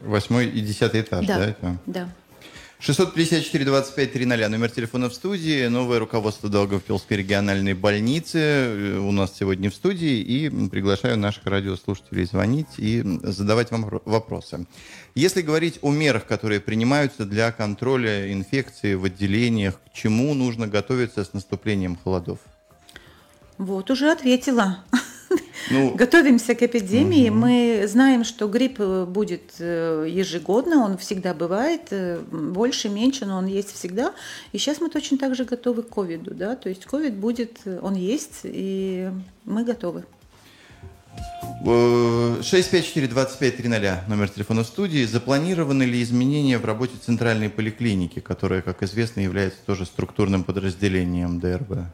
Восьмой 0.00 0.48
и 0.48 0.62
десятый 0.62 1.02
этаж, 1.02 1.26
да? 1.26 1.36
Да, 1.36 1.44
это? 1.44 1.76
да. 1.84 2.08
654 2.82 3.64
25 3.64 4.12
300, 4.12 4.48
номер 4.48 4.68
телефона 4.68 5.08
в 5.08 5.14
студии. 5.14 5.68
Новое 5.68 6.00
руководство 6.00 6.48
Долгопилской 6.48 7.16
региональной 7.16 7.74
больницы 7.74 8.38
э, 8.38 8.98
у 8.98 9.12
нас 9.12 9.36
сегодня 9.38 9.70
в 9.70 9.74
студии. 9.76 10.18
И 10.18 10.50
приглашаю 10.68 11.16
наших 11.16 11.46
радиослушателей 11.46 12.24
звонить 12.24 12.66
и 12.78 13.04
задавать 13.22 13.70
вам 13.70 13.88
вопросы. 14.04 14.66
Если 15.14 15.42
говорить 15.42 15.78
о 15.82 15.92
мерах, 15.92 16.26
которые 16.26 16.58
принимаются 16.58 17.24
для 17.24 17.52
контроля 17.52 18.32
инфекции 18.32 18.94
в 18.94 19.04
отделениях, 19.04 19.78
к 19.78 19.92
чему 19.92 20.34
нужно 20.34 20.66
готовиться 20.66 21.24
с 21.24 21.34
наступлением 21.34 21.96
холодов? 22.02 22.40
Вот, 23.58 23.92
уже 23.92 24.10
ответила. 24.10 24.82
Ну, 25.70 25.90
Готовимся 25.94 26.54
к 26.54 26.62
эпидемии. 26.62 27.28
Угу. 27.28 27.38
Мы 27.38 27.84
знаем, 27.86 28.24
что 28.24 28.48
грипп 28.48 28.80
э, 28.80 29.04
будет 29.04 29.54
э, 29.58 30.06
ежегодно, 30.08 30.84
он 30.84 30.98
всегда 30.98 31.34
бывает, 31.34 31.88
э, 31.90 32.20
больше, 32.30 32.88
меньше, 32.88 33.26
но 33.26 33.38
он 33.38 33.46
есть 33.46 33.72
всегда. 33.72 34.12
И 34.52 34.58
сейчас 34.58 34.80
мы 34.80 34.90
точно 34.90 35.18
так 35.18 35.34
же 35.34 35.44
готовы 35.44 35.82
к 35.82 35.88
ковиду. 35.88 36.34
Да? 36.34 36.56
То 36.56 36.68
есть 36.68 36.84
ковид 36.84 37.14
будет, 37.14 37.60
он 37.82 37.94
есть, 37.94 38.40
и 38.44 39.10
мы 39.44 39.64
готовы. 39.64 40.04
654-2530, 41.64 44.08
номер 44.08 44.28
телефона 44.28 44.64
студии. 44.64 45.04
Запланированы 45.04 45.84
ли 45.84 46.02
изменения 46.02 46.58
в 46.58 46.64
работе 46.64 46.94
центральной 47.04 47.50
поликлиники, 47.50 48.20
которая, 48.20 48.62
как 48.62 48.82
известно, 48.82 49.20
является 49.20 49.58
тоже 49.64 49.86
структурным 49.86 50.42
подразделением 50.44 51.38
ДРБ? 51.38 51.86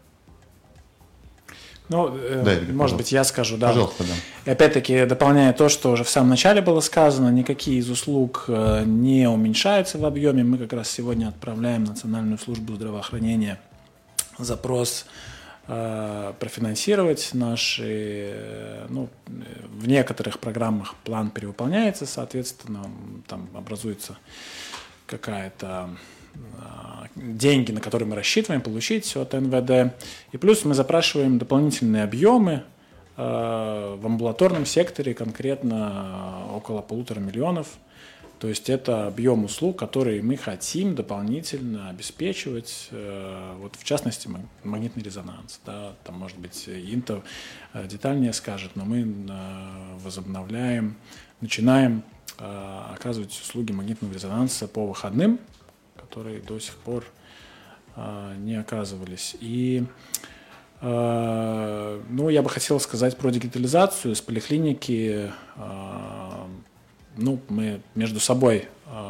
Ну, 1.88 2.14
э, 2.14 2.42
да, 2.44 2.72
может 2.72 2.96
быть, 2.96 3.12
я 3.12 3.24
скажу, 3.24 3.56
да. 3.56 3.68
Пожалуйста, 3.68 4.04
да. 4.04 4.14
И 4.44 4.50
опять-таки, 4.50 5.06
дополняя 5.06 5.52
то, 5.52 5.68
что 5.68 5.90
уже 5.90 6.04
в 6.04 6.10
самом 6.10 6.30
начале 6.30 6.60
было 6.60 6.80
сказано, 6.80 7.30
никакие 7.30 7.78
из 7.78 7.88
услуг 7.88 8.44
э, 8.48 8.84
не 8.84 9.28
уменьшаются 9.28 9.98
в 9.98 10.04
объеме. 10.04 10.44
Мы 10.44 10.58
как 10.58 10.72
раз 10.74 10.90
сегодня 10.90 11.28
отправляем 11.28 11.86
в 11.86 11.88
Национальную 11.88 12.38
службу 12.38 12.74
здравоохранения 12.74 13.58
запрос 14.38 15.06
э, 15.66 16.34
профинансировать 16.38 17.30
наши, 17.32 18.86
ну, 18.90 19.08
в 19.26 19.88
некоторых 19.88 20.40
программах 20.40 20.94
план 21.04 21.30
перевыполняется, 21.30 22.04
соответственно, 22.04 22.90
там 23.26 23.48
образуется 23.54 24.16
какая-то 25.06 25.88
деньги, 27.18 27.72
на 27.72 27.80
которые 27.80 28.08
мы 28.08 28.16
рассчитываем 28.16 28.62
получить 28.62 29.16
от 29.16 29.32
НВД. 29.32 29.94
И 30.32 30.36
плюс 30.36 30.64
мы 30.64 30.74
запрашиваем 30.74 31.38
дополнительные 31.38 32.04
объемы 32.04 32.64
э, 33.16 33.96
в 33.98 34.06
амбулаторном 34.06 34.66
секторе, 34.66 35.14
конкретно 35.14 36.46
около 36.54 36.82
полутора 36.82 37.20
миллионов. 37.20 37.68
То 38.38 38.46
есть 38.46 38.70
это 38.70 39.08
объем 39.08 39.44
услуг, 39.44 39.76
которые 39.76 40.22
мы 40.22 40.36
хотим 40.36 40.94
дополнительно 40.94 41.90
обеспечивать, 41.90 42.88
э, 42.92 43.54
вот 43.58 43.74
в 43.76 43.84
частности 43.84 44.28
магнитный 44.62 45.02
резонанс. 45.02 45.60
Да, 45.66 45.94
там, 46.04 46.18
может 46.18 46.38
быть, 46.38 46.68
Инта 46.68 47.22
э, 47.72 47.86
детальнее 47.88 48.32
скажет, 48.32 48.72
но 48.74 48.84
мы 48.84 49.06
возобновляем, 50.02 50.96
начинаем 51.40 52.02
оказывать 52.38 53.32
услуги 53.32 53.72
магнитного 53.72 54.12
резонанса 54.12 54.68
по 54.68 54.86
выходным, 54.86 55.40
которые 56.08 56.40
до 56.40 56.58
сих 56.58 56.74
пор 56.76 57.04
а, 57.94 58.34
не 58.36 58.54
оказывались. 58.54 59.36
И 59.40 59.84
а, 60.80 62.02
ну, 62.08 62.30
я 62.30 62.42
бы 62.42 62.48
хотел 62.48 62.80
сказать 62.80 63.16
про 63.18 63.30
дигитализацию 63.30 64.14
с 64.14 64.20
поликлиники. 64.22 65.30
А, 65.56 66.48
ну, 67.16 67.40
мы 67.48 67.80
между 67.94 68.20
собой 68.20 68.68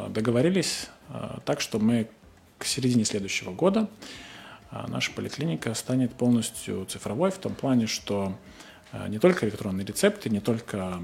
договорились 0.09 0.87
так, 1.45 1.61
что 1.61 1.79
мы 1.79 2.09
к 2.57 2.65
середине 2.65 3.05
следующего 3.05 3.51
года 3.53 3.87
наша 4.87 5.11
поликлиника 5.11 5.73
станет 5.75 6.13
полностью 6.15 6.85
цифровой 6.85 7.29
в 7.29 7.37
том 7.37 7.53
плане, 7.53 7.85
что 7.85 8.35
не 9.07 9.19
только 9.19 9.45
электронные 9.45 9.85
рецепты, 9.85 10.29
не 10.29 10.39
только 10.39 10.99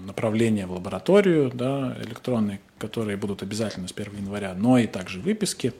направления 0.00 0.66
в 0.66 0.72
лабораторию 0.72 1.50
да, 1.52 1.96
электронные, 2.02 2.60
которые 2.78 3.16
будут 3.16 3.42
обязательно 3.42 3.88
с 3.88 3.92
1 3.92 4.16
января, 4.16 4.54
но 4.54 4.78
и 4.78 4.86
также 4.86 5.20
выписки, 5.20 5.72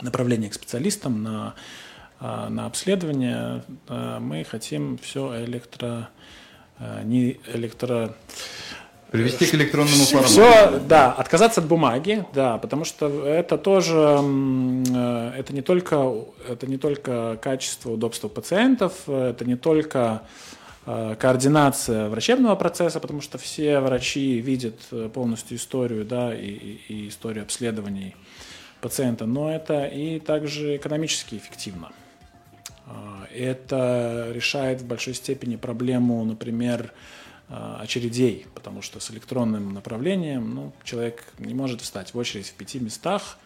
направления 0.00 0.50
к 0.50 0.54
специалистам 0.54 1.22
на, 1.22 1.54
а, 2.20 2.48
на 2.48 2.66
обследование. 2.66 3.62
А, 3.88 4.20
мы 4.20 4.44
хотим 4.44 4.98
все 4.98 5.44
электро... 5.44 6.08
А, 6.78 7.02
не 7.02 7.38
электро 7.52 8.14
Привести 9.10 9.46
к 9.46 9.54
электронному 9.54 10.04
формату. 10.06 10.28
Все, 10.28 10.80
да, 10.88 11.12
отказаться 11.12 11.60
от 11.60 11.68
бумаги, 11.68 12.26
да, 12.34 12.58
потому 12.58 12.84
что 12.84 13.24
это 13.24 13.56
тоже, 13.56 14.18
э, 14.20 15.32
это 15.38 15.52
не 15.52 15.62
только, 15.62 16.12
это 16.48 16.66
не 16.66 16.78
только 16.78 17.38
качество, 17.40 17.92
удобства 17.92 18.26
пациентов, 18.26 19.08
это 19.08 19.44
не 19.44 19.54
только 19.54 20.22
э, 20.22 20.63
координация 20.84 22.08
врачебного 22.08 22.56
процесса, 22.56 23.00
потому 23.00 23.20
что 23.20 23.38
все 23.38 23.80
врачи 23.80 24.40
видят 24.40 24.80
э, 24.90 25.08
полностью 25.12 25.56
историю, 25.56 26.04
да, 26.04 26.34
и, 26.34 26.50
и, 26.88 27.08
историю 27.08 27.44
обследований 27.44 28.14
пациента, 28.80 29.26
но 29.26 29.50
это 29.50 29.86
и 29.86 30.20
также 30.20 30.76
экономически 30.76 31.36
эффективно. 31.36 31.90
Это 33.34 34.30
решает 34.32 34.82
в 34.82 34.86
большой 34.86 35.14
степени 35.14 35.56
проблему, 35.56 36.22
например, 36.22 36.92
Э, 37.50 37.76
очередей, 37.80 38.46
потому 38.54 38.80
что 38.80 39.00
с 39.00 39.10
электронным 39.10 39.74
направлением 39.74 40.54
ну, 40.54 40.72
человек 40.82 41.24
не 41.38 41.52
может 41.52 41.82
встать 41.82 42.14
в 42.14 42.18
очередь 42.18 42.46
в 42.46 42.54
пяти 42.54 42.80
местах. 42.80 43.38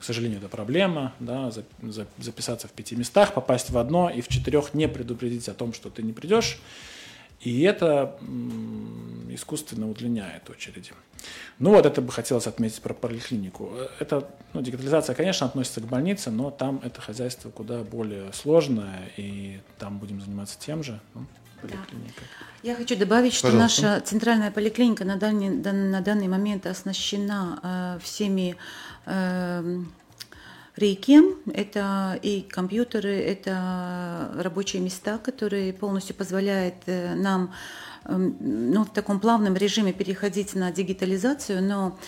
К 0.00 0.04
сожалению, 0.04 0.38
это 0.38 0.48
проблема, 0.48 1.12
да, 1.20 1.50
за, 1.50 1.62
за, 1.82 2.06
записаться 2.16 2.66
в 2.66 2.72
пяти 2.72 2.96
местах, 2.96 3.34
попасть 3.34 3.68
в 3.68 3.76
одно 3.76 4.08
и 4.08 4.22
в 4.22 4.28
четырех 4.28 4.72
не 4.72 4.88
предупредить 4.88 5.46
о 5.50 5.54
том, 5.54 5.74
что 5.74 5.90
ты 5.90 6.02
не 6.02 6.14
придешь. 6.14 6.58
И 7.40 7.62
это 7.62 8.18
искусственно 9.28 9.90
удлиняет 9.90 10.48
очереди. 10.48 10.92
Ну 11.58 11.70
вот 11.70 11.84
это 11.84 12.00
бы 12.00 12.12
хотелось 12.12 12.46
отметить 12.46 12.80
про 12.80 12.94
поликлинику. 12.94 13.72
Это, 13.98 14.26
ну, 14.54 14.62
дигитализация, 14.62 15.14
конечно, 15.14 15.46
относится 15.46 15.82
к 15.82 15.84
больнице, 15.84 16.30
но 16.30 16.50
там 16.50 16.80
это 16.82 17.02
хозяйство 17.02 17.50
куда 17.50 17.82
более 17.82 18.32
сложное, 18.32 19.10
и 19.18 19.60
там 19.78 19.98
будем 19.98 20.22
заниматься 20.22 20.58
тем 20.58 20.82
же. 20.82 20.98
Ну, 21.14 21.26
поликлиника. 21.60 22.20
Да. 22.20 22.46
Я 22.62 22.74
хочу 22.74 22.94
добавить, 22.96 23.32
что 23.32 23.48
Пожалуйста. 23.48 23.82
наша 23.82 24.00
центральная 24.02 24.50
поликлиника 24.50 25.04
на 25.06 25.16
данный, 25.16 25.48
на 25.48 26.00
данный 26.02 26.28
момент 26.28 26.66
оснащена 26.66 27.58
э, 27.62 27.98
всеми 28.02 28.56
э, 29.06 29.82
рейки. 30.76 31.20
Это 31.52 32.18
и 32.22 32.42
компьютеры, 32.42 33.14
это 33.14 34.30
рабочие 34.36 34.82
места, 34.82 35.18
которые 35.18 35.72
полностью 35.72 36.14
позволяют 36.14 36.74
э, 36.86 37.14
нам 37.14 37.54
эм, 38.04 38.36
ну, 38.40 38.84
в 38.84 38.90
таком 38.92 39.20
плавном 39.20 39.56
режиме 39.56 39.94
переходить 39.94 40.54
на 40.54 40.70
дигитализацию, 40.70 41.62
но 41.62 41.98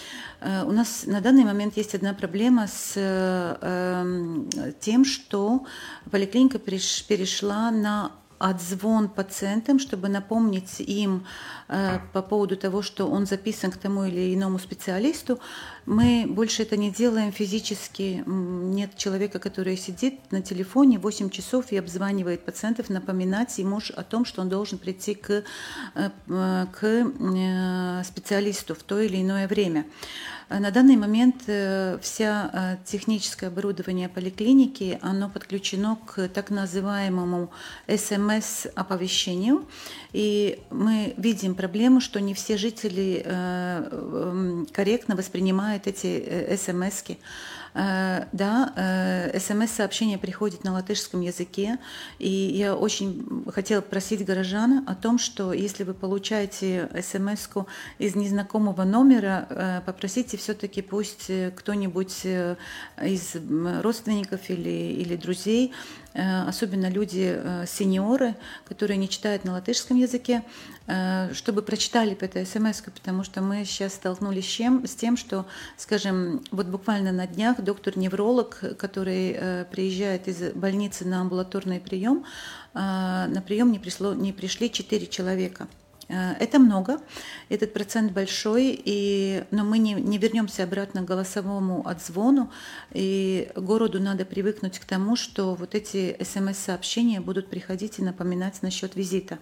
э, 0.40 0.64
у 0.64 0.72
нас 0.72 1.04
на 1.06 1.22
данный 1.22 1.44
момент 1.44 1.78
есть 1.78 1.94
одна 1.94 2.12
проблема 2.14 2.66
с 2.66 2.92
э, 2.96 4.72
тем, 4.80 5.04
что 5.06 5.64
поликлиника 6.10 6.58
перешла 6.58 7.70
на 7.70 8.12
отзвон 8.42 9.08
пациентам, 9.08 9.78
чтобы 9.78 10.08
напомнить 10.08 10.80
им 10.80 11.24
э, 11.68 12.00
по 12.12 12.22
поводу 12.22 12.56
того, 12.56 12.82
что 12.82 13.08
он 13.08 13.26
записан 13.26 13.70
к 13.70 13.76
тому 13.76 14.04
или 14.04 14.34
иному 14.34 14.58
специалисту. 14.58 15.38
Мы 15.86 16.26
больше 16.28 16.62
это 16.62 16.76
не 16.76 16.90
делаем 16.90 17.32
физически. 17.32 18.22
Нет 18.26 18.96
человека, 18.96 19.40
который 19.40 19.76
сидит 19.76 20.20
на 20.30 20.40
телефоне 20.40 20.98
8 20.98 21.30
часов 21.30 21.72
и 21.72 21.76
обзванивает 21.76 22.44
пациентов, 22.44 22.88
напоминать 22.88 23.58
ему 23.58 23.80
о 23.96 24.02
том, 24.04 24.24
что 24.24 24.42
он 24.42 24.48
должен 24.48 24.78
прийти 24.78 25.14
к, 25.14 25.30
э, 25.30 26.10
э, 26.28 26.66
к 26.72 26.84
э, 26.84 28.04
специалисту 28.04 28.74
в 28.74 28.82
то 28.84 29.00
или 29.00 29.20
иное 29.20 29.48
время. 29.48 29.86
На 30.50 30.70
данный 30.70 30.96
момент 30.96 31.44
вся 32.02 32.78
техническое 32.84 33.46
оборудование 33.46 34.10
поликлиники, 34.10 34.98
оно 35.00 35.30
подключено 35.30 35.96
к 36.04 36.28
так 36.28 36.50
называемому 36.50 37.50
СМС-оповещению. 37.88 39.64
И 40.12 40.60
мы 40.68 41.14
видим 41.16 41.54
проблему, 41.54 42.02
что 42.02 42.20
не 42.20 42.34
все 42.34 42.58
жители 42.58 43.24
корректно 44.74 45.16
воспринимают 45.16 45.71
эти 45.76 46.56
СМС-ки. 46.56 47.18
Э, 47.74 48.26
да, 48.32 48.72
э, 48.76 49.38
смс-сообщение 49.38 50.18
приходит 50.18 50.62
на 50.62 50.74
латышском 50.74 51.22
языке, 51.22 51.78
и 52.18 52.28
я 52.28 52.76
очень 52.76 53.44
хотела 53.50 53.80
просить 53.80 54.24
горожан 54.26 54.84
о 54.86 54.94
том, 54.94 55.18
что 55.18 55.54
если 55.54 55.82
вы 55.84 55.94
получаете 55.94 56.90
смс 57.02 57.48
из 57.98 58.14
незнакомого 58.14 58.84
номера, 58.84 59.46
э, 59.48 59.80
попросите 59.86 60.36
все-таки 60.36 60.82
пусть 60.82 61.30
кто-нибудь 61.56 62.24
из 62.24 63.36
родственников 63.82 64.50
или, 64.50 64.92
или 65.00 65.16
друзей 65.16 65.72
особенно 66.14 66.90
люди 66.90 67.40
сеньоры, 67.66 68.34
которые 68.66 68.98
не 68.98 69.08
читают 69.08 69.44
на 69.44 69.52
латышском 69.52 69.96
языке, 69.96 70.42
чтобы 71.32 71.62
прочитали 71.62 72.12
этой 72.20 72.44
смс, 72.44 72.82
потому 72.82 73.24
что 73.24 73.40
мы 73.40 73.64
сейчас 73.64 73.94
столкнулись 73.94 74.44
с, 74.44 74.50
чем, 74.50 74.86
с 74.86 74.94
тем, 74.94 75.16
что, 75.16 75.46
скажем, 75.78 76.42
вот 76.50 76.66
буквально 76.66 77.12
на 77.12 77.26
днях 77.26 77.61
доктор-невролог, 77.62 78.76
который 78.78 79.64
приезжает 79.70 80.28
из 80.28 80.52
больницы 80.52 81.06
на 81.06 81.20
амбулаторный 81.20 81.80
прием, 81.80 82.24
на 82.74 83.42
прием 83.46 83.72
не, 83.72 83.78
пришло, 83.78 84.14
не 84.14 84.32
пришли 84.32 84.70
4 84.70 85.06
человека– 85.06 85.68
Э, 86.12 86.32
это 86.38 86.58
много, 86.58 86.98
этот 87.48 87.72
процент 87.72 88.12
большой, 88.12 88.80
и, 88.84 89.44
но 89.50 89.64
мы 89.64 89.78
не, 89.78 89.94
не 89.94 90.18
вернемся 90.18 90.64
обратно 90.64 91.02
к 91.02 91.06
голосовому 91.06 91.86
отзвону, 91.86 92.50
и 92.92 93.50
городу 93.56 94.00
надо 94.00 94.24
привыкнуть 94.24 94.78
к 94.78 94.84
тому, 94.84 95.16
что 95.16 95.54
вот 95.54 95.74
эти 95.74 96.16
смс-сообщения 96.22 97.20
будут 97.20 97.48
приходить 97.48 97.98
и 97.98 98.02
напоминать 98.02 98.62
насчет 98.62 98.94
визита. 98.94 99.38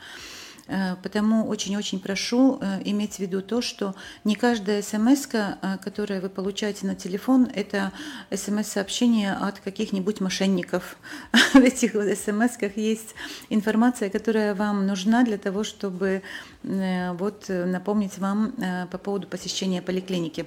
Э, 0.70 0.94
потому 1.02 1.48
очень-очень 1.48 1.98
прошу 1.98 2.58
э, 2.60 2.82
иметь 2.84 3.16
в 3.16 3.18
виду 3.18 3.42
то, 3.42 3.60
что 3.60 3.96
не 4.22 4.36
каждая 4.36 4.82
смс, 4.82 5.26
э, 5.32 5.78
которую 5.82 6.22
вы 6.22 6.28
получаете 6.28 6.86
на 6.86 6.94
телефон, 6.94 7.48
это 7.52 7.92
смс-сообщение 8.32 9.32
от 9.32 9.58
каких-нибудь 9.58 10.20
мошенников. 10.20 10.96
В 11.54 11.58
этих 11.58 11.92
смс 11.92 12.56
есть 12.76 13.14
информация, 13.48 14.10
которая 14.10 14.54
вам 14.54 14.86
нужна 14.86 15.24
для 15.24 15.38
того, 15.38 15.64
чтобы 15.64 16.22
вот, 16.62 17.48
напомнить 17.48 18.18
вам 18.18 18.52
по 18.90 18.98
поводу 18.98 19.26
посещения 19.26 19.82
поликлиники. 19.82 20.46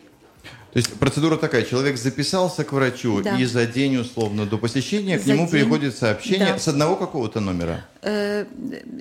То 0.73 0.77
есть 0.79 0.91
процедура 0.95 1.37
такая, 1.37 1.63
человек 1.63 1.97
записался 1.97 2.63
к 2.63 2.73
врачу, 2.73 3.21
да. 3.21 3.37
и 3.37 3.45
за 3.45 3.67
день 3.67 3.97
условно 3.97 4.47
до 4.47 4.57
посещения 4.57 5.19
за 5.19 5.23
к 5.23 5.27
нему 5.27 5.41
день. 5.43 5.51
приходит 5.51 5.95
сообщение 5.95 6.53
да. 6.53 6.57
с 6.57 6.67
одного 6.67 6.95
какого-то 6.95 7.39
номера? 7.39 7.85
Э, 8.01 8.45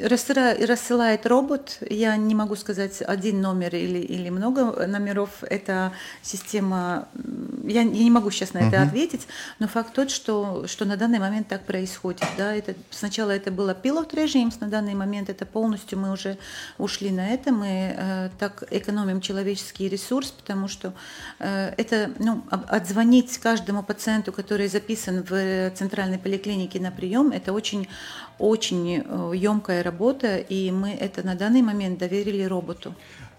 рассылает 0.03 1.27
робот, 1.27 1.79
я 1.89 2.15
не 2.19 2.35
могу 2.35 2.57
сказать 2.57 3.01
один 3.01 3.41
номер 3.41 3.75
или, 3.75 4.01
или 4.01 4.29
много 4.29 4.87
номеров, 4.87 5.31
это 5.49 5.93
система, 6.21 7.09
я, 7.67 7.83
я 7.83 7.85
не 7.85 8.11
могу 8.11 8.31
сейчас 8.31 8.55
на 8.55 8.59
это 8.59 8.77
uh-huh. 8.77 8.87
ответить, 8.87 9.27
но 9.59 9.69
факт 9.69 9.93
тот, 9.95 10.11
что, 10.11 10.67
что 10.67 10.85
на 10.85 10.97
данный 10.97 11.19
момент 11.19 11.49
так 11.49 11.65
происходит. 11.65 12.25
Да, 12.37 12.55
это, 12.55 12.75
сначала 12.91 13.31
это 13.31 13.51
было 13.51 13.75
пилот 13.75 14.15
режим, 14.15 14.51
на 14.61 14.69
данный 14.69 14.95
момент 14.95 15.31
это 15.31 15.47
полностью 15.47 15.99
мы 15.99 16.13
уже 16.13 16.39
ушли 16.79 17.11
на 17.11 17.31
это, 17.31 17.53
мы 17.53 17.95
э, 17.97 18.31
так 18.39 18.65
экономим 18.71 19.21
человеческий 19.21 19.89
ресурс, 19.89 20.31
потому 20.31 20.69
что 20.69 20.93
э, 21.39 21.75
это 21.77 22.11
ну, 22.19 22.45
отзвонить 22.51 23.39
каждому 23.39 23.83
пациенту, 23.83 24.33
который 24.33 24.69
записан 24.69 25.23
в 25.23 25.71
центральной 25.71 26.19
поликлинике 26.19 26.81
на 26.81 26.91
прием, 26.91 27.31
это 27.31 27.53
очень 27.53 27.89
очень 28.39 28.95
емкая 29.35 29.81
э, 29.81 29.83
работа, 29.83 30.37
и 30.37 30.71
мы 30.71 30.91
это 30.91 31.25
на 31.25 31.35
данный 31.35 31.63
момент 31.63 31.99
доверили 31.99 32.43
роботу. 32.43 32.95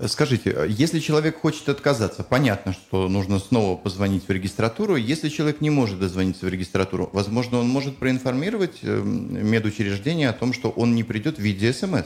Скажите, 0.08 0.66
если 0.68 1.00
человек 1.00 1.40
хочет 1.40 1.70
отказаться, 1.70 2.24
понятно, 2.24 2.74
что 2.74 3.08
нужно 3.08 3.40
снова 3.40 3.78
позвонить 3.78 4.28
в 4.28 4.32
регистратуру. 4.32 4.96
Если 4.96 5.30
человек 5.30 5.62
не 5.62 5.70
может 5.70 6.00
дозвониться 6.00 6.46
в 6.46 6.50
регистратуру, 6.50 7.10
возможно, 7.14 7.60
он 7.60 7.70
может 7.70 7.98
проинформировать 7.98 8.80
э, 8.82 9.02
медучреждение 9.04 10.30
о 10.30 10.34
том, 10.34 10.54
что 10.54 10.70
он 10.70 10.96
не 10.96 11.04
придет 11.04 11.38
в 11.38 11.42
виде 11.42 11.72
СМС. 11.72 12.06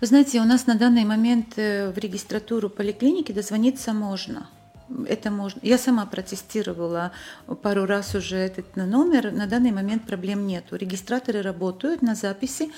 Вы 0.00 0.06
знаете, 0.06 0.40
у 0.40 0.44
нас 0.44 0.66
на 0.66 0.74
данный 0.74 1.04
момент 1.04 1.54
э, 1.56 1.90
в 1.90 1.98
регистратуру 1.98 2.70
поликлиники 2.70 3.32
дозвониться 3.32 3.92
можно 3.92 4.48
это 5.08 5.30
можно. 5.30 5.60
Я 5.62 5.78
сама 5.78 6.06
протестировала 6.06 7.12
пару 7.62 7.86
раз 7.86 8.14
уже 8.14 8.36
этот 8.36 8.76
номер. 8.76 9.32
На 9.32 9.46
данный 9.46 9.70
момент 9.70 10.06
проблем 10.06 10.46
нету. 10.46 10.76
Регистраторы 10.76 11.42
работают 11.42 12.02
на 12.02 12.14
записи, 12.14 12.70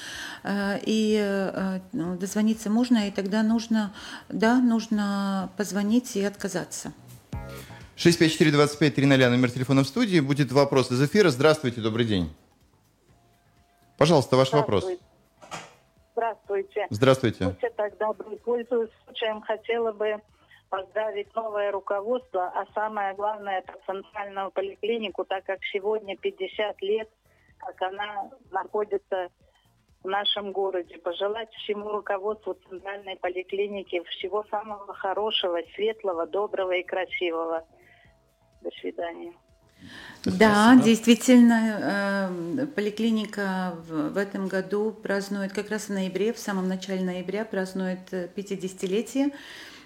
э, 0.42 0.78
и 0.84 1.18
э, 1.20 1.80
ну, 1.92 2.16
дозвониться 2.16 2.70
можно, 2.70 3.08
и 3.08 3.10
тогда 3.10 3.42
нужно, 3.42 3.92
да, 4.28 4.60
нужно 4.60 5.50
позвонить 5.56 6.16
и 6.16 6.24
отказаться. 6.24 6.92
654-25-00, 7.96 9.28
номер 9.28 9.50
телефона 9.50 9.84
в 9.84 9.86
студии. 9.86 10.20
Будет 10.20 10.52
вопрос 10.52 10.90
из 10.90 11.02
эфира. 11.02 11.30
Здравствуйте, 11.30 11.80
добрый 11.80 12.06
день. 12.06 12.32
Пожалуйста, 13.96 14.36
ваш 14.36 14.52
вопрос. 14.52 14.86
Здравствуйте. 16.12 16.86
Здравствуйте. 16.90 17.44
Будьте 17.46 17.70
так 17.76 17.98
добры, 17.98 18.36
пользуясь 18.36 18.90
случаем, 19.04 19.40
хотела 19.42 19.92
бы 19.92 20.20
поздравить 20.74 21.32
новое 21.36 21.70
руководство, 21.70 22.46
а 22.48 22.66
самое 22.74 23.14
главное, 23.14 23.60
это 23.60 23.78
центральную 23.86 24.50
поликлинику, 24.50 25.24
так 25.24 25.44
как 25.44 25.60
сегодня 25.72 26.16
50 26.16 26.82
лет, 26.82 27.08
как 27.58 27.80
она 27.82 28.30
находится 28.50 29.28
в 30.02 30.08
нашем 30.08 30.50
городе. 30.50 30.98
Пожелать 30.98 31.52
всему 31.54 31.90
руководству 31.90 32.56
центральной 32.68 33.16
поликлиники 33.16 34.02
всего 34.04 34.44
самого 34.50 34.92
хорошего, 34.94 35.60
светлого, 35.76 36.26
доброго 36.26 36.72
и 36.72 36.82
красивого. 36.82 37.64
До 38.62 38.70
свидания. 38.80 39.32
Да, 40.24 40.72
Спасибо. 40.72 40.84
действительно, 40.84 42.30
э, 42.58 42.66
поликлиника 42.66 43.76
в 43.86 44.16
этом 44.16 44.48
году 44.48 44.90
празднует, 44.90 45.52
как 45.52 45.70
раз 45.70 45.88
в 45.88 45.92
ноябре, 45.92 46.32
в 46.32 46.38
самом 46.38 46.66
начале 46.66 47.04
ноября 47.04 47.44
празднует 47.44 48.12
50-летие. 48.34 49.30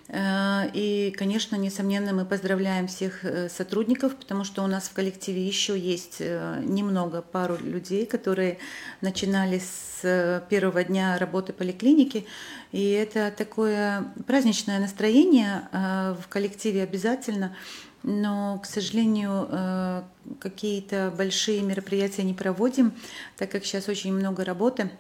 Э, 0.09 0.69
и, 0.73 1.15
конечно, 1.17 1.57
несомненно, 1.57 2.13
мы 2.13 2.25
поздравляем 2.25 2.87
всех 2.87 3.25
э, 3.25 3.49
сотрудников, 3.49 4.17
потому 4.17 4.45
что 4.45 4.63
у 4.63 4.67
нас 4.67 4.89
в 4.89 4.93
коллективе 4.93 5.47
еще 5.47 5.79
есть 5.79 6.21
немного, 6.21 7.23
пару 7.23 7.57
людей, 7.57 8.07
которые 8.07 8.59
начинали 9.01 9.61
с 9.61 10.45
первого 10.49 10.85
дня 10.85 11.19
работы 11.19 11.53
поликлиники. 11.53 12.27
И 12.73 12.91
это 12.91 13.33
такое 13.37 14.05
праздничное 14.27 14.79
настроение 14.79 15.69
в 15.73 16.29
коллективе 16.29 16.83
обязательно 16.83 17.57
но, 18.03 18.59
к 18.59 18.67
сожалению, 18.67 19.49
э, 19.51 20.03
какие-то 20.41 21.13
большие 21.17 21.63
мероприятия 21.63 22.23
не 22.23 22.35
проводим, 22.35 22.93
так 23.37 23.51
как 23.51 23.65
сейчас 23.65 23.89
очень 23.89 24.13
много 24.13 24.45
работы. 24.45 24.91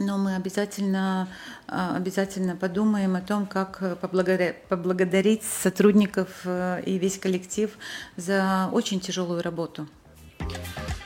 Но 0.00 0.16
мы 0.16 0.34
обязательно, 0.34 1.28
э, 1.68 1.92
обязательно 1.94 2.56
подумаем 2.56 3.16
о 3.16 3.20
том, 3.20 3.46
как 3.46 4.00
поблагодарить 4.00 5.44
сотрудников 5.44 6.28
э, 6.44 6.82
и 6.86 6.98
весь 6.98 7.18
коллектив 7.18 7.70
за 8.16 8.70
очень 8.72 8.98
тяжелую 8.98 9.42
работу. 9.42 9.86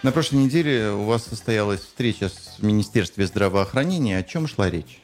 На 0.05 0.13
прошлой 0.13 0.45
неделе 0.45 0.91
у 0.91 1.05
вас 1.05 1.25
состоялась 1.25 1.81
встреча 1.81 2.29
с 2.29 2.63
Министерством 2.63 3.27
здравоохранения. 3.27 4.17
О 4.17 4.23
чем 4.23 4.47
шла 4.47 4.71
речь? 4.71 5.01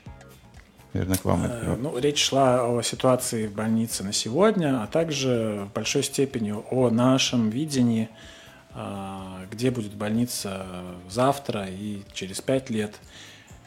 наверное, 0.92 1.18
к 1.18 1.24
вам. 1.24 1.44
Это... 1.44 1.76
Ну, 1.76 1.98
речь 1.98 2.22
шла 2.22 2.66
о 2.66 2.82
ситуации 2.82 3.46
в 3.46 3.52
больнице 3.52 4.04
на 4.04 4.12
сегодня, 4.12 4.82
а 4.82 4.86
также 4.86 5.66
в 5.68 5.74
большой 5.74 6.02
степени 6.02 6.52
о 6.52 6.90
нашем 6.90 7.50
видении, 7.50 8.08
а, 8.72 9.46
где 9.50 9.70
будет 9.70 9.94
больница 9.94 10.66
завтра 11.08 11.66
и 11.68 12.02
через 12.12 12.40
пять 12.40 12.70
лет. 12.70 12.94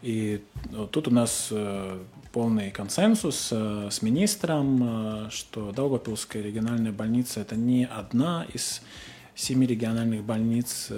И 0.04 0.44
тут 0.92 1.08
у 1.08 1.12
нас 1.12 1.48
э, 1.50 2.00
полный 2.32 2.70
консенсус 2.70 3.50
э, 3.52 3.88
с 3.89 4.02
министром, 4.02 5.28
э, 5.28 5.30
что 5.32 5.72
Даугавпилская 5.72 6.44
региональная 6.44 6.92
больница– 6.92 7.39
это 7.42 7.56
не 7.56 7.86
одна 7.86 8.46
из 8.54 8.82
семи 9.34 9.66
региональных 9.66 10.24
больниц. 10.24 10.92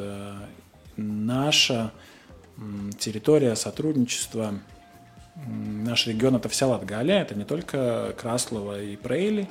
Наша 0.97 1.91
территория 2.99 3.55
сотрудничества– 3.55 4.59
Наш 5.35 6.07
регион– 6.07 6.35
это 6.37 6.47
вся 6.47 6.65
Латгалия, 6.65 7.21
это 7.21 7.35
не 7.35 7.43
только 7.43 8.15
Краслова 8.17 8.81
и 8.81 8.95
Прейли, 8.95 9.49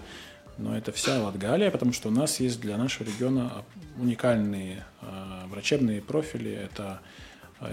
но 0.57 0.77
это 0.77 0.93
вся 0.93 1.23
Латгалия, 1.23 1.71
потому 1.71 1.93
что 1.93 2.09
у 2.09 2.11
нас 2.11 2.40
есть 2.40 2.61
для 2.61 2.79
нашего 2.79 3.07
региона 3.07 3.64
уникальные 3.99 4.85
э, 5.03 5.07
врачебные 5.49 6.01
профили. 6.01 6.51
Это 6.51 7.01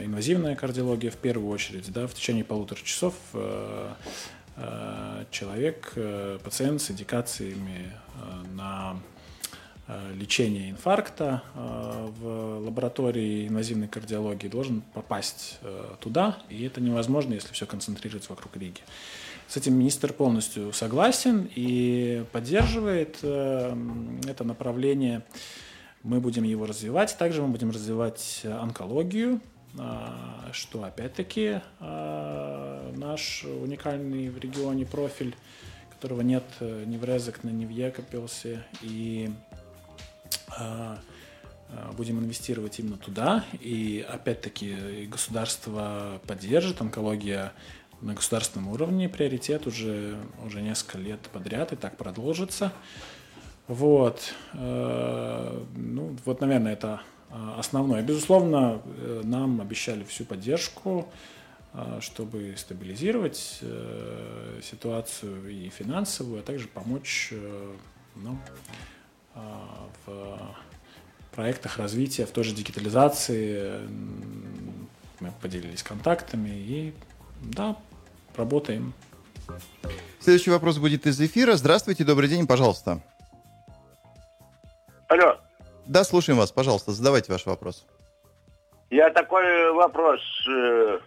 инвазивная 0.02 0.56
кардиология 0.56 1.12
в 1.12 1.18
первую 1.18 1.50
очередь. 1.50 1.92
Да, 1.92 2.08
в 2.08 2.14
течение 2.14 2.44
полутора 2.44 2.80
часов 2.80 3.14
э, 3.34 3.94
э, 4.58 5.26
человек, 5.32 5.94
э, 5.96 6.40
пациент 6.44 6.82
с 6.82 6.92
индикациями 6.92 7.92
э, 8.16 8.48
на 8.56 9.02
Э, 9.92 10.14
лечения 10.14 10.70
инфаркта 10.70 11.44
э, 11.54 12.10
в 12.20 12.60
лаборатории 12.66 13.48
инвазивной 13.48 13.90
кардиологии 13.90 14.48
должен 14.48 14.84
попасть 14.94 15.60
э, 15.64 15.96
туда, 16.00 16.38
и 16.50 16.64
это 16.64 16.80
невозможно, 16.80 17.34
если 17.34 17.52
все 17.52 17.66
концентрируется 17.66 18.30
вокруг 18.30 18.56
Риги. 18.56 18.80
С 19.50 19.58
этим 19.58 19.74
министр 19.74 20.14
полностью 20.14 20.72
согласен 20.72 21.50
и 21.56 22.24
поддерживает 22.32 23.18
это 23.18 24.44
направление. 24.46 25.24
Мы 26.04 26.22
будем 26.22 26.44
его 26.44 26.66
развивать. 26.66 27.18
Также 27.18 27.42
мы 27.42 27.50
будем 27.50 27.72
развивать 27.72 28.44
онкологию, 28.46 29.42
что 30.54 30.84
опять-таки 30.84 31.62
наш 31.80 33.44
уникальный 33.44 34.30
в 34.30 34.38
регионе 34.38 34.86
профиль, 34.86 35.36
которого 35.92 36.22
нет 36.22 36.44
ни 36.60 36.98
в 36.98 37.06
Резекне, 37.06 37.52
ни 37.52 37.66
в 37.66 37.70
Екапилсе. 37.70 38.64
И 38.82 39.32
а, 40.58 41.00
а, 41.70 41.92
будем 41.94 42.20
инвестировать 42.20 42.80
именно 42.80 42.98
туда. 42.98 43.46
И 43.60 44.06
опять-таки 44.08 45.08
государство 45.10 46.22
поддержит, 46.28 46.82
онкология 46.82 47.54
на 48.02 48.14
государственном 48.14 48.70
уровне 48.70 49.08
приоритет 49.08 49.68
уже, 49.68 50.18
уже 50.44 50.62
несколько 50.62 50.98
лет 50.98 51.20
подряд, 51.32 51.72
и 51.72 51.76
так 51.76 51.98
продолжится. 51.98 52.74
Вот. 53.68 54.34
Э, 54.54 55.64
ну, 55.76 56.18
вот, 56.26 56.42
наверное, 56.42 56.74
это 56.74 56.94
а, 56.94 57.02
основное. 57.58 58.02
Безусловно, 58.02 58.82
э, 58.86 59.22
нам 59.24 59.62
обещали 59.62 60.04
всю 60.04 60.26
поддержку, 60.26 61.08
чтобы 62.02 62.54
стабилизировать 62.58 63.60
э, 63.62 64.60
ситуацию 64.62 65.50
и 65.50 65.70
финансовую, 65.70 66.42
а 66.42 66.44
также 66.44 66.68
помочь 66.68 67.34
ну, 68.16 68.38
в 70.06 70.38
проектах 71.34 71.78
развития, 71.78 72.26
в 72.26 72.32
той 72.32 72.44
же 72.44 72.54
дигитализации. 72.54 73.88
Мы 75.22 75.32
поделились 75.42 75.82
контактами 75.82 76.50
и, 76.50 76.94
да, 77.42 77.78
работаем. 78.36 78.94
Следующий 80.20 80.50
вопрос 80.52 80.78
будет 80.78 81.08
из 81.08 81.20
эфира. 81.22 81.56
Здравствуйте, 81.56 82.04
добрый 82.04 82.30
день, 82.30 82.48
пожалуйста. 82.48 83.02
Алло. 85.08 85.40
Да, 85.88 86.04
слушаем 86.04 86.40
вас, 86.40 86.52
пожалуйста, 86.52 86.92
задавайте 86.92 87.32
ваш 87.32 87.46
вопрос. 87.46 87.86
Я 88.90 89.10
такой 89.10 89.72
вопрос, 89.72 90.20
э, 90.48 91.00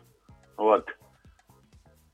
вот. 0.57 0.89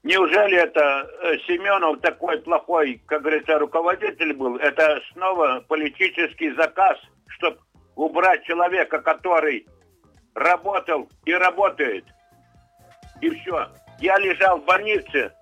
Неужели 0.03 0.57
это 0.57 0.81
э, 1.23 1.39
Семенов 1.47 2.01
такой 2.01 2.41
плохой, 2.41 3.03
как 3.07 3.23
говорится, 3.23 3.59
руководитель 3.59 4.33
был? 4.35 4.57
Это 4.57 5.01
снова 5.13 5.65
политический 5.69 6.55
заказ, 6.55 6.99
чтобы 7.29 7.59
убрать 7.95 8.43
человека, 8.45 9.01
который 9.01 9.67
работал 10.35 11.09
и 11.25 11.33
работает. 11.35 12.05
И 13.21 13.31
все. 13.31 13.69
Я 14.01 14.19
лежал 14.19 14.59
в 14.59 14.65
больнице, 14.65 15.33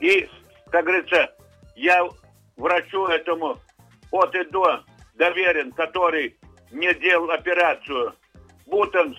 и, 0.00 0.28
как 0.70 0.84
говорится, 0.84 1.34
я 1.74 2.06
врачу 2.56 3.06
этому 3.06 3.58
от 4.10 4.34
и 4.34 4.44
до 4.50 4.82
доверен, 5.22 5.70
который 5.72 6.36
не 6.72 6.92
делал 6.94 7.30
операцию. 7.30 8.14
Бутанс 8.66 9.16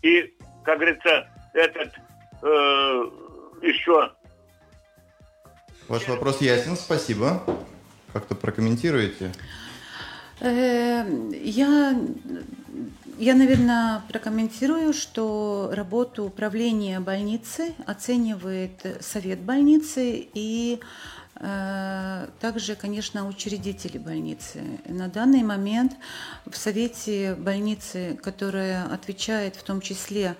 и, 0.00 0.34
как 0.64 0.78
говорится, 0.78 1.28
этот 1.52 1.92
э, 2.42 2.46
еще. 3.62 4.12
Ваш 5.88 6.08
вопрос 6.08 6.40
ясен, 6.40 6.76
спасибо. 6.76 7.42
Как-то 8.14 8.34
прокомментируете? 8.34 9.32
Э, 10.40 11.04
я, 11.42 11.94
я, 13.18 13.34
наверное, 13.34 14.02
прокомментирую, 14.08 14.94
что 14.94 15.70
работу 15.72 16.24
управления 16.24 17.00
больницы 17.00 17.74
оценивает 17.86 18.86
совет 19.00 19.40
больницы 19.40 20.28
и 20.32 20.80
также, 21.38 22.76
конечно, 22.76 23.28
учредители 23.28 23.98
больницы. 23.98 24.62
На 24.86 25.08
данный 25.08 25.42
момент 25.42 25.92
в 26.46 26.56
совете 26.56 27.34
больницы, 27.34 28.18
которая 28.22 28.86
отвечает 28.86 29.56
в 29.56 29.62
том 29.62 29.80
числе 29.80 30.36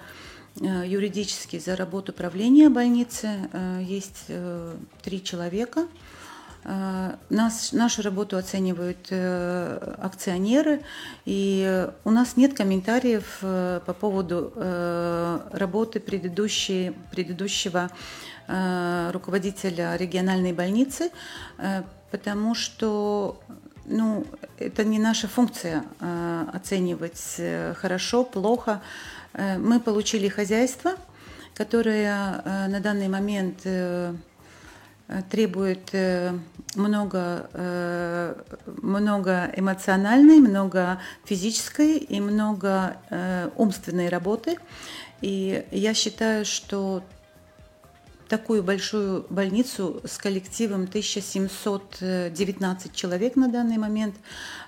Э, 0.60 0.84
юридически 0.86 1.58
за 1.58 1.76
работу 1.76 2.12
правления 2.12 2.70
больницы. 2.70 3.28
Э, 3.52 3.80
есть 3.82 4.24
э, 4.28 4.74
три 5.02 5.22
человека. 5.22 5.86
Нас, 7.30 7.70
нашу 7.70 8.02
работу 8.02 8.36
оценивают 8.36 9.12
акционеры, 9.12 10.82
и 11.24 11.86
у 12.02 12.10
нас 12.10 12.36
нет 12.36 12.56
комментариев 12.56 13.38
по 13.40 13.96
поводу 14.00 14.52
работы 15.52 16.00
предыдущей, 16.00 16.92
предыдущего 17.12 17.88
руководителя 18.48 19.96
региональной 19.96 20.52
больницы, 20.52 21.10
потому 22.10 22.54
что 22.54 23.40
ну, 23.84 24.24
это 24.58 24.84
не 24.84 24.98
наша 24.98 25.28
функция 25.28 25.84
оценивать 26.52 27.40
хорошо, 27.76 28.24
плохо. 28.24 28.80
Э, 29.36 29.58
мы 29.58 29.80
получили 29.80 30.28
хозяйство, 30.28 30.92
которое 31.54 32.42
э, 32.44 32.68
на 32.68 32.80
данный 32.80 33.08
момент 33.08 33.60
э, 33.64 34.14
требует 35.30 35.92
много, 36.74 37.48
много 38.82 39.48
эмоциональной, 39.54 40.40
много 40.40 41.00
физической 41.24 41.98
и 41.98 42.18
много 42.20 42.96
умственной 43.54 44.08
работы. 44.08 44.58
И 45.20 45.64
я 45.70 45.94
считаю, 45.94 46.44
что 46.44 47.04
такую 48.28 48.62
большую 48.62 49.24
больницу 49.30 50.02
с 50.04 50.18
коллективом 50.18 50.82
1719 50.84 52.94
человек 52.94 53.36
на 53.36 53.48
данный 53.48 53.78
момент. 53.78 54.14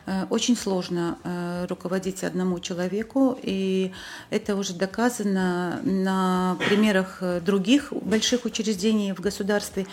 Э, 0.06 0.24
очень 0.30 0.56
сложно 0.56 1.18
э, 1.24 1.66
руководить 1.68 2.24
одному 2.24 2.58
человеку, 2.60 3.38
и 3.42 3.92
это 4.30 4.56
уже 4.56 4.72
доказано 4.74 5.80
на 5.82 6.56
примерах 6.68 7.22
других 7.44 7.92
больших 7.92 8.44
учреждений 8.44 9.12
в 9.12 9.20
государстве. 9.20 9.86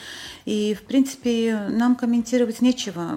И, 0.45 0.73
в 0.73 0.83
принципе, 0.83 1.67
нам 1.69 1.95
комментировать 1.95 2.61
нечего. 2.61 3.15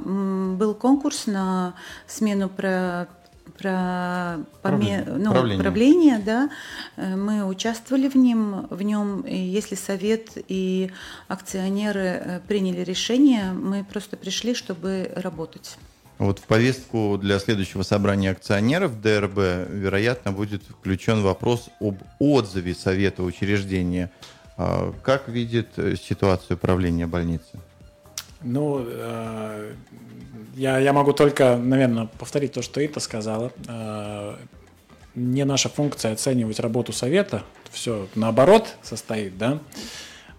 Был 0.56 0.74
конкурс 0.74 1.26
на 1.26 1.74
смену 2.06 2.48
про 2.48 3.08
про 3.56 4.38
поме... 4.62 5.04
ну, 5.06 5.30
правление. 5.30 5.62
правление, 5.62 6.18
да, 6.18 6.50
э, 6.96 7.16
мы 7.16 7.44
участвовали 7.44 8.08
в 8.08 8.16
нем, 8.16 8.66
в 8.70 8.82
нем, 8.82 9.22
и 9.22 9.37
если 9.37 9.74
совет 9.74 10.30
и 10.48 10.90
акционеры 11.28 12.00
э, 12.00 12.40
приняли 12.46 12.82
решение, 12.82 13.52
мы 13.52 13.84
просто 13.84 14.16
пришли, 14.16 14.54
чтобы 14.54 15.11
работать. 15.16 15.76
Вот 16.18 16.40
в 16.40 16.42
повестку 16.42 17.16
для 17.16 17.38
следующего 17.38 17.82
собрания 17.82 18.32
акционеров 18.32 19.00
ДРБ, 19.00 19.70
вероятно, 19.70 20.32
будет 20.32 20.62
включен 20.64 21.22
вопрос 21.22 21.68
об 21.80 22.02
отзыве 22.18 22.74
Совета 22.74 23.22
учреждения. 23.22 24.11
А 24.56 24.92
как 25.02 25.28
видит 25.28 25.68
э, 25.76 25.94
ситуацию 25.94 26.58
правления 26.58 27.06
больницы? 27.06 27.61
Ну, 28.42 28.85
э, 28.87 29.74
я, 30.55 30.79
я 30.79 30.92
могу 30.92 31.12
только, 31.12 31.57
наверное, 31.57 32.07
повторить 32.07 32.53
то, 32.53 32.62
что 32.62 32.85
Ита 32.85 33.01
сказала. 33.01 33.53
Э, 33.66 34.37
не 35.14 35.44
наша 35.44 35.68
функция 35.68 36.12
оценивать 36.12 36.61
работу 36.61 36.92
совета, 36.92 37.42
все 37.70 38.09
наоборот 38.14 38.77
состоит, 38.83 39.37
да. 39.38 39.59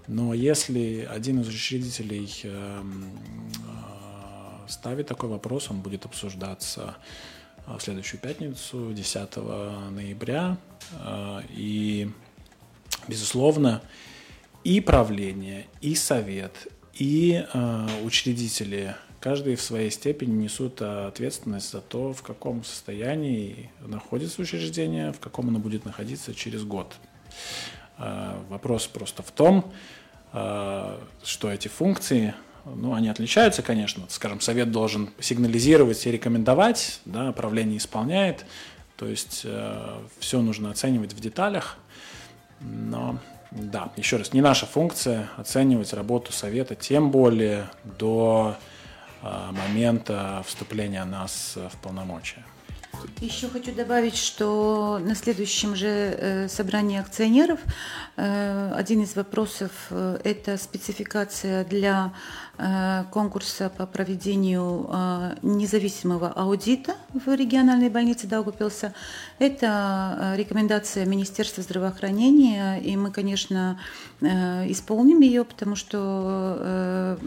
Но 0.08 0.34
если 0.34 1.08
один 1.12 1.42
из 1.42 1.50
учредителей 1.50 2.34
э, 2.44 2.82
ставит 4.70 5.08
такой 5.08 5.30
вопрос, 5.30 5.70
он 5.70 5.82
будет 5.82 6.06
обсуждаться 6.06 6.96
в 7.68 7.82
следующую 7.82 8.20
пятницу, 8.20 8.92
10 8.94 9.36
ноября. 9.92 10.58
И, 11.52 12.10
безусловно, 13.08 13.84
и 14.64 14.82
правление, 14.82 15.68
и 15.82 15.94
совет, 15.94 16.68
и 17.00 17.46
э, 17.52 17.88
учредители, 18.04 18.96
каждый 19.22 19.56
в 19.56 19.62
своей 19.62 19.90
степени 19.90 20.44
несут 20.44 20.82
ответственность 20.82 21.72
за 21.72 21.80
то, 21.80 22.14
в 22.14 22.22
каком 22.22 22.64
состоянии 22.66 23.72
находится 23.80 24.42
учреждение, 24.42 25.14
в 25.14 25.20
каком 25.20 25.48
оно 25.48 25.60
будет 25.60 25.86
находиться 25.86 26.36
через 26.36 26.64
год. 26.66 26.94
Э, 27.98 28.36
вопрос 28.50 28.88
просто 28.88 29.24
в 29.24 29.32
том, 29.32 29.72
э, 30.34 30.98
что 31.24 31.50
эти 31.50 31.70
функции, 31.70 32.36
ну, 32.66 32.94
они 32.94 33.08
отличаются, 33.08 33.62
конечно. 33.62 34.04
Скажем, 34.10 34.42
совет 34.42 34.70
должен 34.70 35.10
сигнализировать 35.22 36.06
и 36.06 36.12
рекомендовать, 36.12 37.00
да, 37.06 37.32
правление 37.32 37.78
исполняет. 37.78 38.46
То 38.98 39.08
есть 39.08 39.44
э, 39.46 40.00
все 40.20 40.42
нужно 40.42 40.70
оценивать 40.70 41.14
в 41.14 41.20
деталях, 41.22 41.78
но 42.60 43.20
да, 43.52 43.92
еще 43.98 44.18
раз, 44.18 44.34
не 44.34 44.42
наша 44.42 44.66
функция 44.66 45.30
оценивать 45.38 45.94
работу 45.94 46.32
совета, 46.32 46.76
тем 46.76 47.12
более 47.12 47.70
до 47.84 48.56
э, 49.22 49.52
момента 49.52 50.44
вступления 50.46 51.04
нас 51.06 51.56
в 51.56 51.78
полномочия. 51.78 52.44
Еще 53.22 53.48
хочу 53.50 53.74
добавить, 53.74 54.18
что 54.18 55.00
на 55.02 55.16
следующем 55.16 55.76
же 55.76 55.88
э, 55.88 56.48
собрании 56.48 57.00
акционеров 57.00 57.60
э, 58.18 58.74
один 58.76 59.04
из 59.04 59.16
вопросов 59.16 59.72
э,– 59.90 60.20
это 60.24 60.58
спецификация 60.58 61.66
для 61.66 62.14
конкурса 63.12 63.72
по 63.76 63.86
проведению 63.86 64.90
независимого 65.42 66.30
аудита 66.30 66.96
в 67.14 67.34
региональной 67.34 67.90
больнице 67.90 68.28
Даугупилса. 68.28 68.94
Это 69.38 70.34
рекомендация 70.36 71.06
Министерства 71.06 71.64
здравоохранения, 71.64 72.78
и 72.80 72.98
мы, 72.98 73.12
конечно, 73.12 73.80
исполним 74.22 75.22
ее, 75.22 75.46
потому 75.46 75.76
что, 75.76 77.18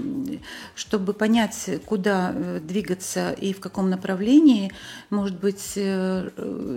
чтобы 0.74 1.14
понять, 1.14 1.70
куда 1.86 2.34
двигаться 2.60 3.32
и 3.32 3.52
в 3.52 3.60
каком 3.60 3.90
направлении, 3.90 4.72
может 5.10 5.38
быть, 5.38 5.72
э, 5.76 6.30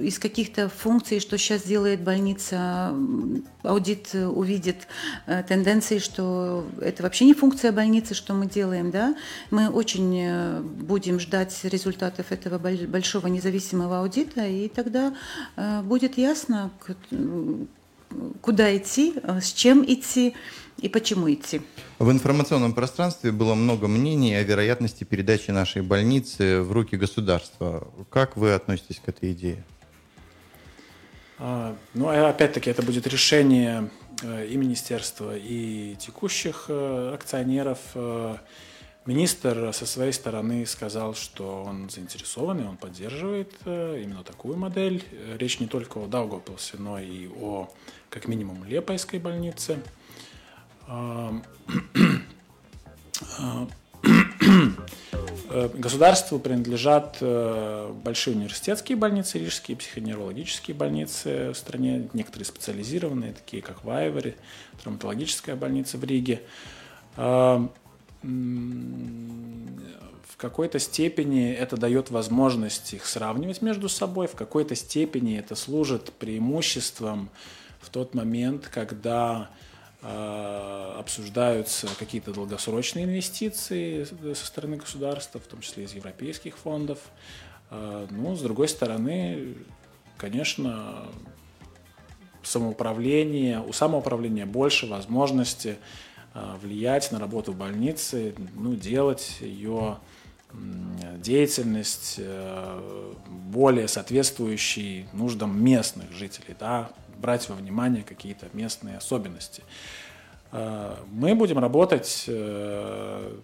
из 0.03 0.19
каких-то 0.19 0.69
функций, 0.69 1.19
что 1.19 1.37
сейчас 1.37 1.63
делает 1.63 2.01
больница, 2.01 2.93
аудит 3.63 4.13
увидит 4.13 4.87
э, 5.25 5.43
тенденции, 5.43 5.99
что 5.99 6.65
это 6.81 7.03
вообще 7.03 7.25
не 7.25 7.33
функция 7.33 7.71
больницы, 7.71 8.13
что 8.13 8.33
мы 8.33 8.44
делаем, 8.47 8.91
да. 8.91 9.15
Мы 9.51 9.69
очень 9.69 10.17
э, 10.19 10.61
будем 10.61 11.19
ждать 11.19 11.57
результатов 11.63 12.31
этого 12.31 12.57
большого 12.57 13.27
независимого 13.27 13.99
аудита, 13.99 14.45
и 14.45 14.67
тогда 14.67 15.15
будет 15.83 16.17
ясно, 16.17 16.71
куда 18.41 18.75
идти, 18.75 19.15
с 19.41 19.53
чем 19.53 19.83
идти 19.85 20.33
и 20.77 20.89
почему 20.89 21.31
идти. 21.31 21.61
В 21.99 22.11
информационном 22.11 22.73
пространстве 22.73 23.31
было 23.31 23.55
много 23.55 23.87
мнений 23.87 24.35
о 24.35 24.43
вероятности 24.43 25.03
передачи 25.03 25.51
нашей 25.51 25.81
больницы 25.81 26.61
в 26.61 26.71
руки 26.71 26.97
государства. 26.97 27.87
Как 28.09 28.35
вы 28.35 28.53
относитесь 28.53 29.01
к 29.03 29.09
этой 29.09 29.31
идее? 29.31 29.63
А, 31.37 31.75
ну, 31.93 32.07
а 32.07 32.29
опять-таки, 32.29 32.69
это 32.69 32.81
будет 32.81 33.07
решение 33.07 33.89
э, 34.04 34.04
и 34.23 34.57
министерства, 34.57 35.35
и 35.35 35.95
текущих 35.95 36.65
э, 36.69 37.11
акционеров. 37.13 37.79
Э, 37.95 38.37
министр 39.05 39.73
со 39.73 39.85
своей 39.85 40.13
стороны 40.13 40.65
сказал, 40.65 41.13
что 41.13 41.63
он 41.63 41.89
заинтересован, 41.89 42.61
и 42.61 42.63
он 42.63 42.77
поддерживает 42.77 43.53
именно 43.65 44.23
такую 44.23 44.57
модель. 44.57 45.03
Речь 45.37 45.59
не 45.59 45.67
только 45.67 45.99
о 45.99 46.07
Даугавпилсе, 46.07 46.77
но 46.77 46.97
и 46.97 47.27
о, 47.27 47.69
как 48.09 48.27
минимум, 48.27 48.63
Лепойской 48.63 49.19
больнице– 49.19 49.79
Государству 55.73 56.39
принадлежат 56.39 57.17
э, 57.21 57.93
большие 58.03 58.35
университетские 58.35 58.97
больницы, 58.97 59.39
рижские 59.39 59.77
психоневрологические 59.77 60.75
больницы 60.75 61.51
в 61.51 61.55
стране, 61.55 62.09
некоторые 62.13 62.45
специализированные, 62.45 63.33
такие 63.33 63.61
как 63.61 63.83
в 63.83 63.89
Айвори, 63.89 64.35
травматологическая 64.81 65.55
больница 65.55 65.97
в 65.97 66.03
Риге. 66.03 66.41
В 67.15 67.69
какой-то 70.37 70.79
степени 70.79 71.53
это 71.53 71.77
дает 71.77 72.09
возможность 72.11 72.93
их 72.93 73.05
сравнивать 73.05 73.61
между 73.61 73.87
собой, 73.87 74.27
в 74.27 74.35
какой-то 74.35 74.75
степени 74.75 75.37
это 75.37 75.55
служит 75.55 76.11
преимуществом 76.13 77.29
в 77.79 77.89
тот 77.89 78.13
момент, 78.13 78.67
когда 78.67 79.49
обсуждаются 80.05 81.87
какие-то 81.97 82.31
долгосрочные 82.31 83.05
инвестиции 83.05 84.03
со 84.03 84.45
стороны 84.45 84.77
государства, 84.77 85.39
в 85.39 85.47
том 85.47 85.61
числе 85.61 85.85
из 85.85 85.93
европейских 85.93 86.57
фондов. 86.57 86.99
А, 87.71 88.07
ну, 88.09 88.35
с 88.35 88.41
другой 88.41 88.67
стороны, 88.67 89.55
конечно, 90.17 91.07
самоуправление, 92.43 93.61
у 93.61 93.73
самоуправления 93.73 94.45
больше 94.45 94.85
возможности 94.85 95.77
а, 96.33 96.57
влиять 96.61 97.11
на 97.11 97.19
работу 97.19 97.53
больницы, 97.53 98.35
ну, 98.53 98.75
делать 98.75 99.37
ее 99.41 99.97
деятельность 101.17 102.17
более 103.27 103.89
соответствующей 103.89 105.05
нуждам 105.11 105.61
местных 105.61 106.13
жителей, 106.13 106.55
да, 106.57 106.91
брать 107.25 107.49
во 107.49 107.55
внимание 107.55 108.03
какие-то 108.03 108.45
местные 108.53 108.97
особенности. 108.97 109.63
Э, 110.51 110.95
мы 111.11 111.33
будем 111.33 111.57
работать 111.57 112.25
э, 112.27 113.39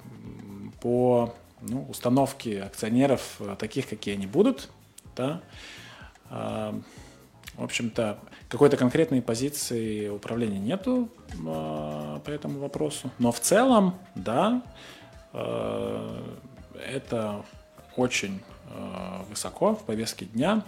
по 0.82 1.34
ну, 1.62 1.88
установке 1.90 2.62
акционеров 2.62 3.38
э, 3.40 3.56
таких, 3.58 3.90
какие 3.90 4.14
они 4.14 4.28
будут. 4.28 4.70
Да? 5.16 5.42
В 6.30 7.64
общем-то, 7.64 8.20
какой-то 8.50 8.78
конкретной 8.78 9.22
позиции 9.22 10.08
управления 10.08 10.60
нету 10.60 11.10
по 11.44 12.22
этому 12.28 12.60
вопросу. 12.60 13.12
Но 13.20 13.34
в 13.34 13.42
целом, 13.42 13.96
да, 14.16 14.62
это 15.34 17.44
очень 17.98 18.40
высоко 19.30 19.76
в 19.76 19.84
повестке 19.84 20.26
дня. 20.26 20.64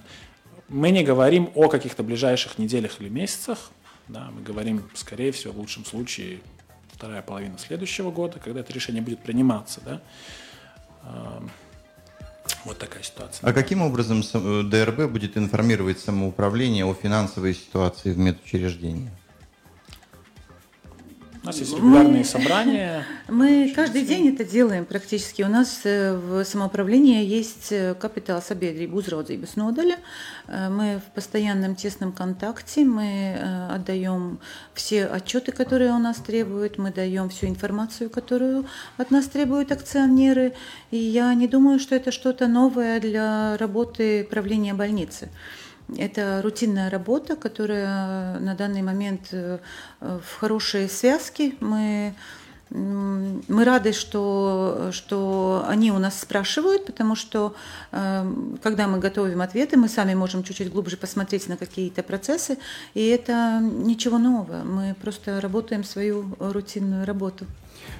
Мы 0.69 0.91
не 0.91 1.04
говорим 1.04 1.52
о 1.56 1.67
каких-то 1.67 2.04
ближайших 2.04 2.58
неделях 2.58 3.02
или 3.02 3.10
месяцах, 3.10 3.71
да, 4.08 4.30
мы 4.32 4.41
говорим, 4.41 4.84
скорее 4.95 5.32
всего, 5.32 5.54
в 5.54 5.60
лучшем 5.60 5.86
случае 5.86 6.39
вторая 6.91 7.21
половина 7.21 7.58
следующего 7.58 8.12
года, 8.12 8.39
когда 8.39 8.62
это 8.62 8.73
решение 8.73 9.02
будет 9.02 9.19
приниматься. 9.19 9.82
Да. 9.86 10.02
Вот 12.65 12.78
такая 12.78 13.04
ситуация. 13.04 13.47
А 13.47 13.54
каким 13.54 13.82
образом 13.82 14.21
э, 14.21 14.63
ДРБ 14.63 15.12
будет 15.12 15.38
информировать 15.38 15.99
самоуправление 15.99 16.86
о 16.86 16.93
финансовой 16.93 17.54
ситуации 17.54 18.12
в 18.12 18.17
медучреждении? 18.17 19.10
У 21.43 21.47
нас 21.47 21.58
есть 21.58 21.75
регулярные 21.75 22.19
мы, 22.19 22.23
собрания. 22.23 23.06
Мы 23.27 23.73
каждый 23.75 24.06
день 24.06 24.29
это 24.29 24.45
делаем 24.45 24.86
практически. 24.86 25.41
У 25.41 25.49
нас 25.49 25.82
э, 25.84 26.15
в 26.15 26.45
самоуправлении 26.45 27.21
есть 27.25 27.67
э, 27.71 27.95
капитал 27.99 28.39
sabiedrību 28.39 28.95
uzraudzības 28.95 29.58
nodaļa. 29.60 29.97
Э, 30.47 30.69
мы 30.69 31.01
в 31.06 31.12
постоянном 31.13 31.75
тесном 31.75 32.13
контакте. 32.13 32.86
Мы 32.86 33.36
отдаем 33.69 34.39
все 34.73 35.06
отчеты, 35.06 35.51
которые 35.51 35.91
у 35.91 35.99
нас 35.99 36.15
требуют. 36.19 36.77
Мы 36.77 36.93
даем 36.93 37.27
всю 37.27 37.47
информацию, 37.47 38.10
которую 38.10 38.65
от 38.95 39.12
нас 39.12 39.25
требуют 39.25 39.73
акционеры. 39.73 40.53
И 40.91 40.97
я 40.97 41.34
не 41.34 41.49
думаю, 41.49 41.79
что 41.79 41.93
это 41.93 42.13
что-то 42.13 42.47
новое 42.47 43.01
для 43.01 43.58
работы 43.58 44.23
правления 44.23 44.73
больницы. 44.73 45.29
Это 45.98 46.41
рутинная 46.41 46.89
работа, 46.89 47.36
которая 47.36 48.39
на 48.39 48.56
данный 48.56 48.82
момент 48.82 49.30
э, 49.32 49.60
в 50.00 50.39
хорошей 50.39 50.89
связке. 50.89 51.54
Мы 51.60 52.15
мы 52.74 53.65
рады, 53.65 53.93
что, 53.93 54.89
что 54.91 55.63
они 55.67 55.91
у 55.91 56.00
нас 56.00 56.19
спрашивают, 56.19 56.88
потому 56.88 57.15
что 57.15 57.56
э, 57.91 58.34
когда 58.63 58.88
мы 58.88 58.98
готовим 58.98 59.41
ответы, 59.41 59.78
мы 59.78 59.88
сами 59.88 60.15
можем 60.15 60.43
чуть-чуть 60.43 60.72
глубже 60.72 60.98
посмотреть 60.98 61.48
на 61.48 61.56
какие-то 61.56 62.02
процессы, 62.02 62.58
и 62.96 63.06
это 63.08 63.60
ничего 63.62 64.17
нового. 64.17 64.63
Мы 64.63 64.96
просто 65.00 65.39
работаем 65.39 65.84
свою 65.84 66.36
рутинную 66.39 67.06
работу. 67.06 67.46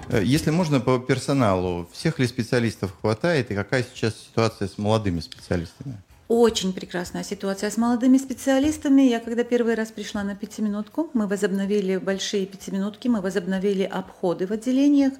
Э, 0.10 0.24
если 0.24 0.50
можно 0.50 0.80
по 0.80 0.98
персоналу, 0.98 1.88
всех 1.93 2.17
ли 2.17 2.26
специалистов 2.26 2.96
хватает 3.00 3.52
и 3.52 3.56
какая 3.56 3.84
сейчас 3.84 4.15
ситуация 4.15 4.67
с 4.67 4.80
молодыми 4.80 5.19
специалистами? 5.19 5.98
Очень 6.30 6.72
прекрасная 6.72 7.24
ситуация 7.24 7.70
с 7.70 7.76
молодыми 7.76 8.18
специалистами. 8.18 9.02
Я 9.02 9.20
когда 9.20 9.44
первый 9.44 9.74
раз 9.74 9.92
пришла 9.92 10.24
на 10.24 10.36
пятиминутку, 10.36 11.10
мы 11.14 11.28
возобновили 11.28 11.98
большие 11.98 12.46
пятиминутки, 12.46 13.10
мы 13.10 13.20
возобновили 13.20 13.84
обходы 13.84 14.48
в 14.48 14.52
отделениях. 14.52 15.12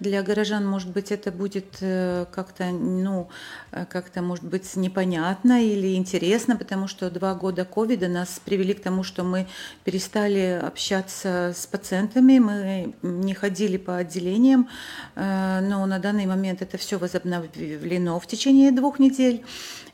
Для 0.00 0.20
горожан, 0.24 0.66
может 0.66 0.90
быть, 0.90 1.12
это 1.12 1.30
будет 1.30 1.76
э, 1.80 2.26
как-то, 2.32 2.72
ну, 2.72 3.28
э, 3.70 3.86
как-то, 3.88 4.20
может 4.20 4.44
быть, 4.44 4.74
непонятно 4.74 5.64
или 5.64 5.94
интересно, 5.94 6.56
потому 6.56 6.88
что 6.88 7.08
два 7.08 7.36
года 7.36 7.64
ковида 7.64 8.08
нас 8.08 8.40
привели 8.44 8.74
к 8.74 8.82
тому, 8.82 9.04
что 9.04 9.22
мы 9.22 9.46
перестали 9.84 10.60
общаться 10.60 11.54
с 11.56 11.66
пациентами, 11.66 12.40
мы 12.40 12.94
не 13.02 13.32
ходили 13.32 13.76
по 13.76 13.96
отделениям, 13.96 14.68
э, 15.14 15.60
но 15.60 15.86
на 15.86 16.00
данный 16.00 16.26
момент 16.26 16.62
это 16.62 16.78
все 16.78 16.98
возобновлено 16.98 18.18
в 18.18 18.26
течение 18.26 18.72
двух 18.72 18.98
недель. 18.98 19.44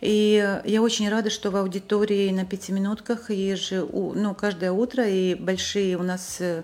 И 0.04 0.60
я 0.66 0.82
очень 0.82 1.08
рада, 1.08 1.30
что 1.30 1.50
в 1.50 1.56
аудитории 1.56 2.30
на 2.30 2.44
пятиминутках 2.44 3.30
еже, 3.30 3.88
ну, 3.90 4.34
каждое 4.34 4.70
утро 4.70 5.08
и 5.08 5.34
большие 5.34 5.96
у 5.96 6.02
нас 6.02 6.40
э, 6.40 6.62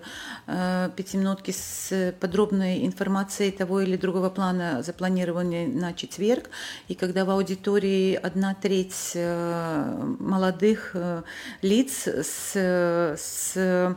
пятиминутки 0.95 1.49
с 1.49 2.13
подробной 2.19 2.85
информацией 2.85 3.51
того 3.51 3.81
или 3.81 3.97
другого 3.97 4.29
плана 4.29 4.83
запланированы 4.83 5.65
на 5.65 5.93
четверг. 5.93 6.51
И 6.87 6.93
когда 6.93 7.25
в 7.25 7.31
аудитории 7.31 8.13
одна 8.13 8.53
треть 8.53 9.13
э, 9.15 10.15
молодых 10.19 10.91
э, 10.93 11.23
лиц 11.63 12.07
с, 12.07 12.55
с 12.55 13.57
Э, 13.61 13.95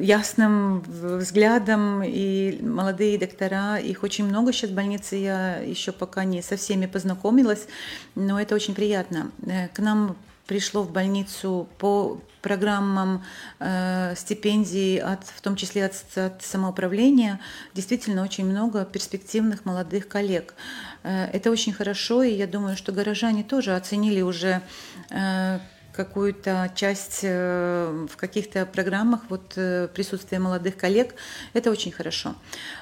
ясным 0.00 0.80
взглядом, 0.80 2.02
и 2.02 2.58
молодые 2.62 3.18
доктора, 3.18 3.78
их 3.78 4.02
очень 4.02 4.24
много 4.24 4.52
сейчас 4.52 4.70
в 4.70 4.74
больнице, 4.74 5.16
я 5.16 5.58
еще 5.58 5.92
пока 5.92 6.24
не 6.24 6.42
со 6.42 6.56
всеми 6.56 6.86
познакомилась, 6.86 7.66
но 8.14 8.40
это 8.40 8.54
очень 8.54 8.74
приятно. 8.74 9.30
Э, 9.46 9.68
к 9.68 9.78
нам 9.80 10.16
пришло 10.46 10.82
в 10.82 10.90
больницу 10.90 11.68
по 11.78 12.18
программам 12.40 13.22
э, 13.58 14.14
стипендий, 14.16 14.98
от, 14.98 15.24
в 15.24 15.40
том 15.42 15.56
числе 15.56 15.84
от, 15.84 15.94
от 16.16 16.42
самоуправления, 16.42 17.38
действительно 17.74 18.22
очень 18.22 18.46
много 18.46 18.84
перспективных 18.86 19.66
молодых 19.66 20.08
коллег. 20.08 20.54
Э, 21.02 21.26
это 21.26 21.50
очень 21.50 21.74
хорошо, 21.74 22.22
и 22.22 22.32
я 22.32 22.46
думаю, 22.46 22.76
что 22.76 22.92
горожане 22.92 23.44
тоже 23.44 23.76
оценили 23.76 24.22
уже 24.22 24.62
э, 25.10 25.58
какую-то 25.98 26.70
часть 26.76 27.20
э, 27.24 28.06
в 28.08 28.16
каких-то 28.16 28.64
программах 28.66 29.22
вот 29.28 29.54
э, 29.56 29.88
присутствие 29.92 30.38
молодых 30.38 30.76
коллег. 30.76 31.16
Это 31.54 31.72
очень 31.72 31.90
хорошо. 31.90 32.36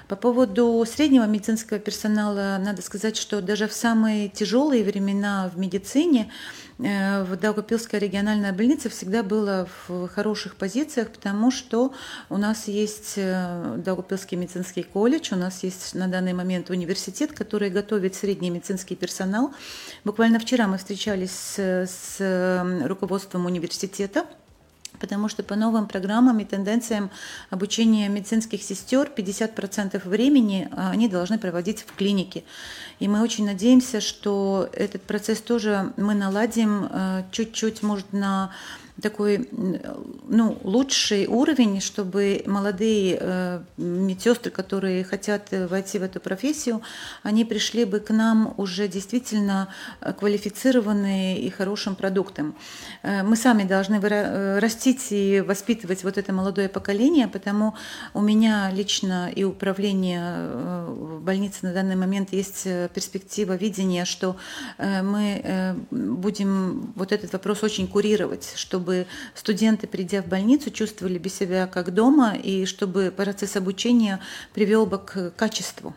По 0.07 0.17
поводу 0.17 0.85
среднего 0.87 1.25
медицинского 1.25 1.79
персонала 1.79 2.59
надо 2.61 2.83
сказать, 2.83 3.17
что 3.17 3.41
даже 3.41 3.69
в 3.69 3.73
самые 3.73 4.29
тяжелые 4.29 4.85
времена 4.85 5.51
в 5.55 5.59
медицине 5.59 6.31
в 6.79 7.37
Даугавпилская 7.37 7.99
региональная 8.01 8.53
больница 8.53 8.91
всегда 8.91 9.23
была 9.23 9.67
в 9.89 10.09
хороших 10.09 10.57
позициях, 10.57 11.11
потому 11.11 11.51
что 11.51 11.93
у 12.29 12.37
нас 12.37 12.69
есть 12.69 13.15
э, 13.17 13.77
Даугавпилский 13.79 14.37
медицинский 14.37 14.83
колледж, 14.83 15.33
у 15.33 15.37
нас 15.37 15.63
есть 15.63 15.95
на 15.95 16.07
данный 16.07 16.35
момент 16.35 16.69
университет, 16.69 17.33
который 17.33 17.71
готовит 17.71 18.15
средний 18.15 18.51
медицинский 18.51 18.95
персонал. 18.95 19.55
Буквально 20.05 20.39
вчера 20.39 20.67
мы 20.67 20.77
встречались 20.77 21.31
с, 21.31 21.89
с 21.89 22.83
руководством 22.85 23.47
университета, 23.47 24.27
потому 24.99 25.29
что 25.29 25.43
по 25.43 25.57
новым 25.57 25.87
программам 25.87 26.39
и 26.41 26.45
тенденциям 26.45 27.11
обучения 27.51 28.09
медицинских 28.09 28.63
сестер 28.63 29.11
50% 29.15 30.09
времени 30.09 30.69
а, 30.73 30.91
они 30.91 31.09
должны 31.09 31.39
проводить 31.39 31.85
в 31.87 31.95
клинике. 31.95 32.45
И 32.99 33.09
мы 33.09 33.23
очень 33.23 33.47
надеемся, 33.47 34.01
что 34.01 34.69
этот 34.73 35.03
процесс 35.03 35.41
тоже 35.41 35.93
мы 35.97 36.15
наладим 36.15 36.89
а, 36.91 37.25
чуть-чуть, 37.31 37.83
может, 37.83 38.13
на 38.13 38.53
такой 39.03 39.49
ну, 39.53 40.59
лучший 40.63 41.27
уровень, 41.27 41.81
чтобы 41.81 42.43
молодые 42.47 43.19
э, 43.21 43.61
медсестры, 43.77 44.51
которые 44.51 45.05
хотят 45.05 45.49
войти 45.51 45.99
в 45.99 46.03
эту 46.03 46.21
профессию, 46.21 46.83
они 47.23 47.45
пришли 47.45 47.85
бы 47.85 48.01
к 48.01 48.11
нам 48.11 48.55
уже 48.57 48.89
действительно 48.89 49.69
квалифицированные 50.19 51.41
и 51.41 51.51
хорошим 51.51 51.95
продуктом. 51.95 52.55
Э, 53.03 53.23
мы 53.23 53.37
сами 53.37 53.65
должны 53.65 53.97
э, 53.97 54.59
растить 54.59 55.07
и 55.11 55.41
воспитывать 55.41 56.05
вот 56.05 56.19
это 56.19 56.33
молодое 56.33 56.69
поколение, 56.69 57.29
потому 57.29 57.75
у 58.15 58.21
меня 58.21 58.71
лично 58.73 59.31
и 59.35 59.45
управление 59.45 60.23
э, 60.25 60.87
в 60.89 61.23
больнице 61.23 61.59
на 61.63 61.73
данный 61.73 61.97
момент 61.97 62.33
есть 62.33 62.65
перспектива 62.95 63.57
видения, 63.57 64.05
что 64.05 64.37
мы 64.79 65.77
будем 65.91 66.93
вот 66.97 67.13
этот 67.13 67.33
вопрос 67.33 67.63
очень 67.63 67.89
курировать, 67.89 68.53
чтобы 68.57 68.86
чтобы 68.87 69.07
студенты, 69.35 69.89
придя 69.89 70.23
в 70.23 70.27
больницу, 70.27 70.71
чувствовали 70.71 71.19
себя 71.29 71.67
как 71.67 71.93
дома, 71.93 72.37
и 72.37 72.67
чтобы 72.67 73.13
процесс 73.15 73.57
обучения 73.57 74.21
привел 74.55 74.87
бы 74.87 74.99
к 74.99 75.33
качеству. 75.37 75.93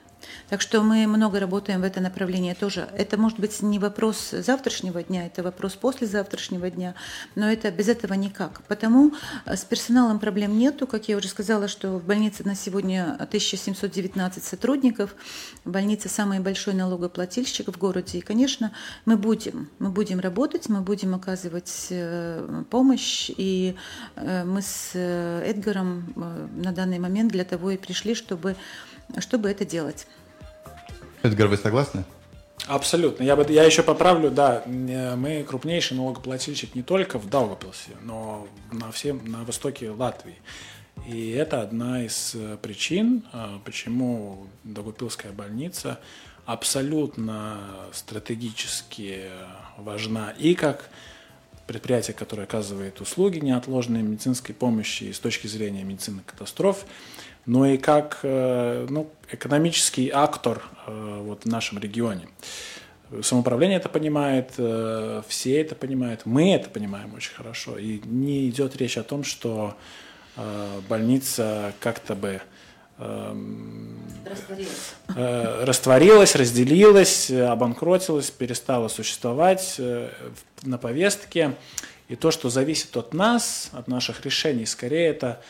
Так 0.50 0.62
что 0.62 0.82
мы 0.82 1.08
много 1.08 1.40
работаем 1.40 1.82
в 1.82 1.84
это 1.84 2.02
направление 2.02 2.56
тоже. 2.56 2.90
Это 2.98 3.18
может 3.18 3.40
быть 3.40 3.62
не 3.62 3.80
вопрос 3.80 4.32
завтрашнего 4.32 5.04
дня, 5.04 5.26
это 5.26 5.44
вопрос 5.44 5.76
послезавтрашнего 5.76 6.70
дня, 6.70 6.96
но 7.36 7.50
это 7.50 7.72
без 7.72 7.88
этого 7.88 8.14
никак. 8.14 8.62
Потому 8.68 9.14
э, 9.46 9.56
с 9.56 9.64
персоналом 9.64 10.20
проблем 10.20 10.58
нету. 10.58 10.88
Как 10.88 11.08
я 11.10 11.18
уже 11.18 11.28
сказала, 11.28 11.68
что 11.68 11.98
в 11.98 12.06
больнице 12.06 12.44
на 12.46 12.56
сегодня 12.56 13.16
1719 13.20 14.44
сотрудников. 14.44 15.16
Больница 15.66 16.10
самый 16.10 16.40
большой 16.40 16.74
налогоплательщик 16.74 17.68
в 17.68 17.78
городе. 17.78 18.20
И, 18.20 18.22
конечно, 18.22 18.72
мы 19.06 19.18
будем, 19.18 19.70
мы 19.80 19.90
будем 19.90 20.20
работать, 20.20 20.70
мы 20.70 20.82
будем 20.82 21.16
оказывать 21.16 21.88
э, 21.90 22.64
помощь. 22.70 23.30
И 23.38 23.76
э, 24.16 24.44
мы 24.44 24.62
с 24.62 24.96
Эдгаром 24.96 26.14
на 26.56 26.72
данный 26.72 27.00
момент 27.00 27.32
для 27.32 27.44
того 27.44 27.72
и 27.72 27.78
пришли, 27.78 28.16
чтобы, 28.16 28.56
чтобы 29.20 29.50
это 29.50 29.66
делать. 29.66 30.08
Эдгар, 31.24 31.48
вы 31.48 31.58
согласны? 31.58 32.06
Абсолютно. 32.68 33.24
Я, 33.24 33.36
бы, 33.36 33.46
я 33.52 33.64
еще 33.64 33.84
поправлю, 33.84 34.30
да, 34.32 34.64
мы 34.66 35.44
крупнейший 35.48 35.98
налогоплательщик 35.98 36.76
не 36.76 36.84
только 36.84 37.18
в 37.18 37.30
Даугавпилсе, 37.30 37.92
но 38.04 38.48
на 38.72 38.92
всем, 38.92 39.22
на 39.26 39.44
востоке 39.44 39.90
Латвии. 39.90 40.38
И 41.08 41.32
это 41.32 41.62
одна 41.62 42.04
из 42.04 42.34
э, 42.36 42.58
причин, 42.62 43.24
э, 43.32 43.60
почему 43.64 44.48
Даугавпилская 44.66 45.32
больница 45.32 46.00
абсолютно 46.46 47.58
стратегически 47.94 49.30
важна 49.78 50.32
и 50.38 50.56
как 50.56 50.90
предприятие, 51.68 52.16
которое 52.16 52.44
оказывает 52.44 53.00
услуги 53.00 53.38
неотложной 53.38 54.02
медицинской 54.02 54.56
помощи 54.56 55.12
с 55.12 55.20
точки 55.20 55.48
зрения 55.48 55.84
медицины 55.84 56.22
катастроф, 56.26 56.86
но 57.46 57.66
и 57.66 57.78
как 57.78 58.20
э, 58.24 58.86
ну, 58.90 59.10
экономический 59.32 60.12
актор 60.14 60.62
э, 60.86 61.22
вот, 61.24 61.44
в 61.44 61.46
нашем 61.48 61.80
регионе. 61.80 62.28
Самоуправление 63.24 63.78
это 63.78 63.90
понимает, 63.90 64.52
э, 64.58 65.24
все 65.28 65.60
это 65.60 65.74
понимают, 65.74 66.26
мы 66.26 66.54
это 66.54 66.70
понимаем 66.70 67.14
очень 67.16 67.34
хорошо. 67.34 67.78
И 67.78 68.02
не 68.06 68.50
идет 68.50 68.76
речь 68.78 68.98
о 68.98 69.04
том, 69.04 69.24
что 69.24 69.76
больница 70.88 71.74
как-то 71.82 72.16
бы 72.16 72.42
эм, 72.98 74.00
Растворилась. 74.24 74.94
Растворилась, 75.68 76.36
разделилась, 76.36 77.30
обанкротилась, 77.32 78.30
перестала 78.30 78.88
существовать 78.88 79.82
на 80.62 80.78
повестке. 80.78 81.56
И 82.08 82.16
то, 82.16 82.32
что 82.32 82.50
зависит 82.50 82.96
от 82.96 83.14
нас, 83.14 83.70
от 83.74 83.88
наших 83.90 84.24
решений, 84.24 84.66
скорее 84.66 85.08
это 85.08 85.42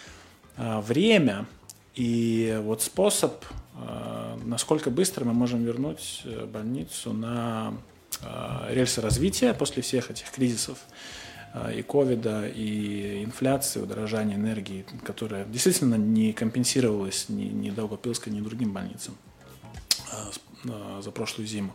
время 0.57 1.45
и 1.99 2.57
вот 2.63 2.81
способ, 2.81 3.43
насколько 4.45 4.89
быстро 4.89 5.25
мы 5.25 5.33
можем 5.33 5.65
вернуть 5.65 6.23
больницу 6.47 7.11
на 7.11 7.73
рельсы 8.69 9.01
развития 9.01 9.53
после 9.53 9.81
всех 9.81 10.09
этих 10.09 10.31
кризисов 10.31 10.77
и 11.75 11.81
ковида, 11.81 12.47
и 12.47 13.21
инфляции, 13.25 13.81
удорожания 13.81 14.37
энергии, 14.37 14.85
которая 15.03 15.43
действительно 15.43 15.95
не 15.95 16.31
компенсировалась 16.31 17.27
ни, 17.27 17.43
ни 17.43 17.69
Долгопилской, 17.69 18.31
ни 18.31 18.39
другим 18.39 18.71
больницам 18.71 19.17
за 20.63 21.11
прошлую 21.11 21.47
зиму. 21.47 21.73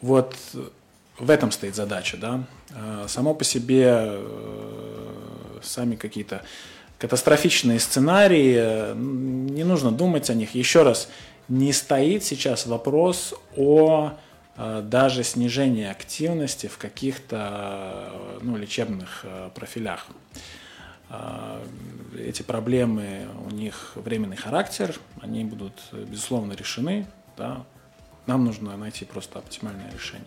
Вот 0.00 0.34
в 1.18 1.30
этом 1.30 1.52
стоит 1.52 1.74
задача, 1.74 2.16
да. 2.16 2.46
Само 3.06 3.34
по 3.34 3.44
себе 3.44 3.84
э, 3.86 5.60
сами 5.62 5.96
какие-то 5.96 6.42
катастрофичные 6.98 7.80
сценарии, 7.80 8.56
э, 8.58 8.94
не 8.94 9.64
нужно 9.64 9.92
думать 9.92 10.30
о 10.30 10.34
них. 10.34 10.54
Еще 10.54 10.82
раз, 10.82 11.08
не 11.48 11.72
стоит 11.72 12.24
сейчас 12.24 12.66
вопрос 12.66 13.34
о 13.56 14.12
э, 14.56 14.82
даже 14.84 15.24
снижении 15.24 15.86
активности 15.86 16.66
в 16.66 16.78
каких-то 16.78 18.12
ну, 18.40 18.56
лечебных 18.56 19.24
профилях. 19.54 20.06
Эти 22.18 22.42
проблемы, 22.42 23.28
у 23.48 23.50
них 23.54 23.92
временный 23.94 24.36
характер, 24.36 24.98
они 25.20 25.44
будут, 25.44 25.74
безусловно, 25.92 26.52
решены. 26.54 27.06
Да? 27.36 27.64
Нам 28.26 28.44
нужно 28.44 28.76
найти 28.76 29.04
просто 29.04 29.38
оптимальное 29.38 29.90
решение. 29.92 30.26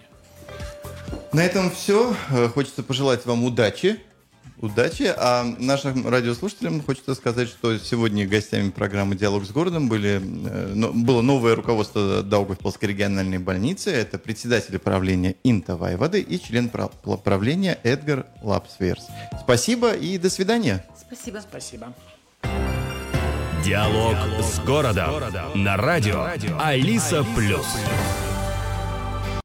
На 1.32 1.46
этом 1.46 1.70
все. 1.70 2.16
Э, 2.32 2.48
хочется 2.48 2.82
пожелать 2.82 3.26
вам 3.26 3.44
удачи. 3.44 4.00
Удачи. 4.60 5.14
А 5.18 5.44
нашим 5.58 6.08
радиослушателям 6.08 6.82
хочется 6.82 7.16
сказать, 7.16 7.48
что 7.48 7.78
сегодня 7.78 8.28
гостями 8.28 8.72
программы 8.72 9.16
«Диалог 9.16 9.46
с 9.46 9.52
городом» 9.52 9.88
были, 9.88 10.22
э, 10.22 10.92
было 10.92 11.22
новое 11.22 11.56
руководство 11.56 12.24
Даугавпилской 12.24 12.90
региональной 12.90 13.38
больницы. 13.38 13.90
Это 13.92 14.20
председатель 14.20 14.78
правления 14.78 15.36
Инта 15.44 15.78
Вайвады 15.78 16.20
и 16.20 16.40
член 16.42 16.70
правления 16.70 17.80
Эдгар 17.84 18.26
Лапсверс. 18.42 19.08
Спасибо 19.42 19.94
и 19.94 20.18
до 20.18 20.30
свидания. 20.30 20.86
Спасибо. 21.00 21.40
Спасибо. 21.40 21.94
Диалог, 23.64 24.16
Диалог 24.16 24.44
с 24.44 24.60
городом. 24.60 25.10
с 25.10 25.14
городом. 25.14 25.64
На 25.64 25.78
радио, 25.78 26.24
радио. 26.24 26.58
Алиса, 26.60 27.20
Алиса 27.20 27.26
Плюс. 27.36 27.66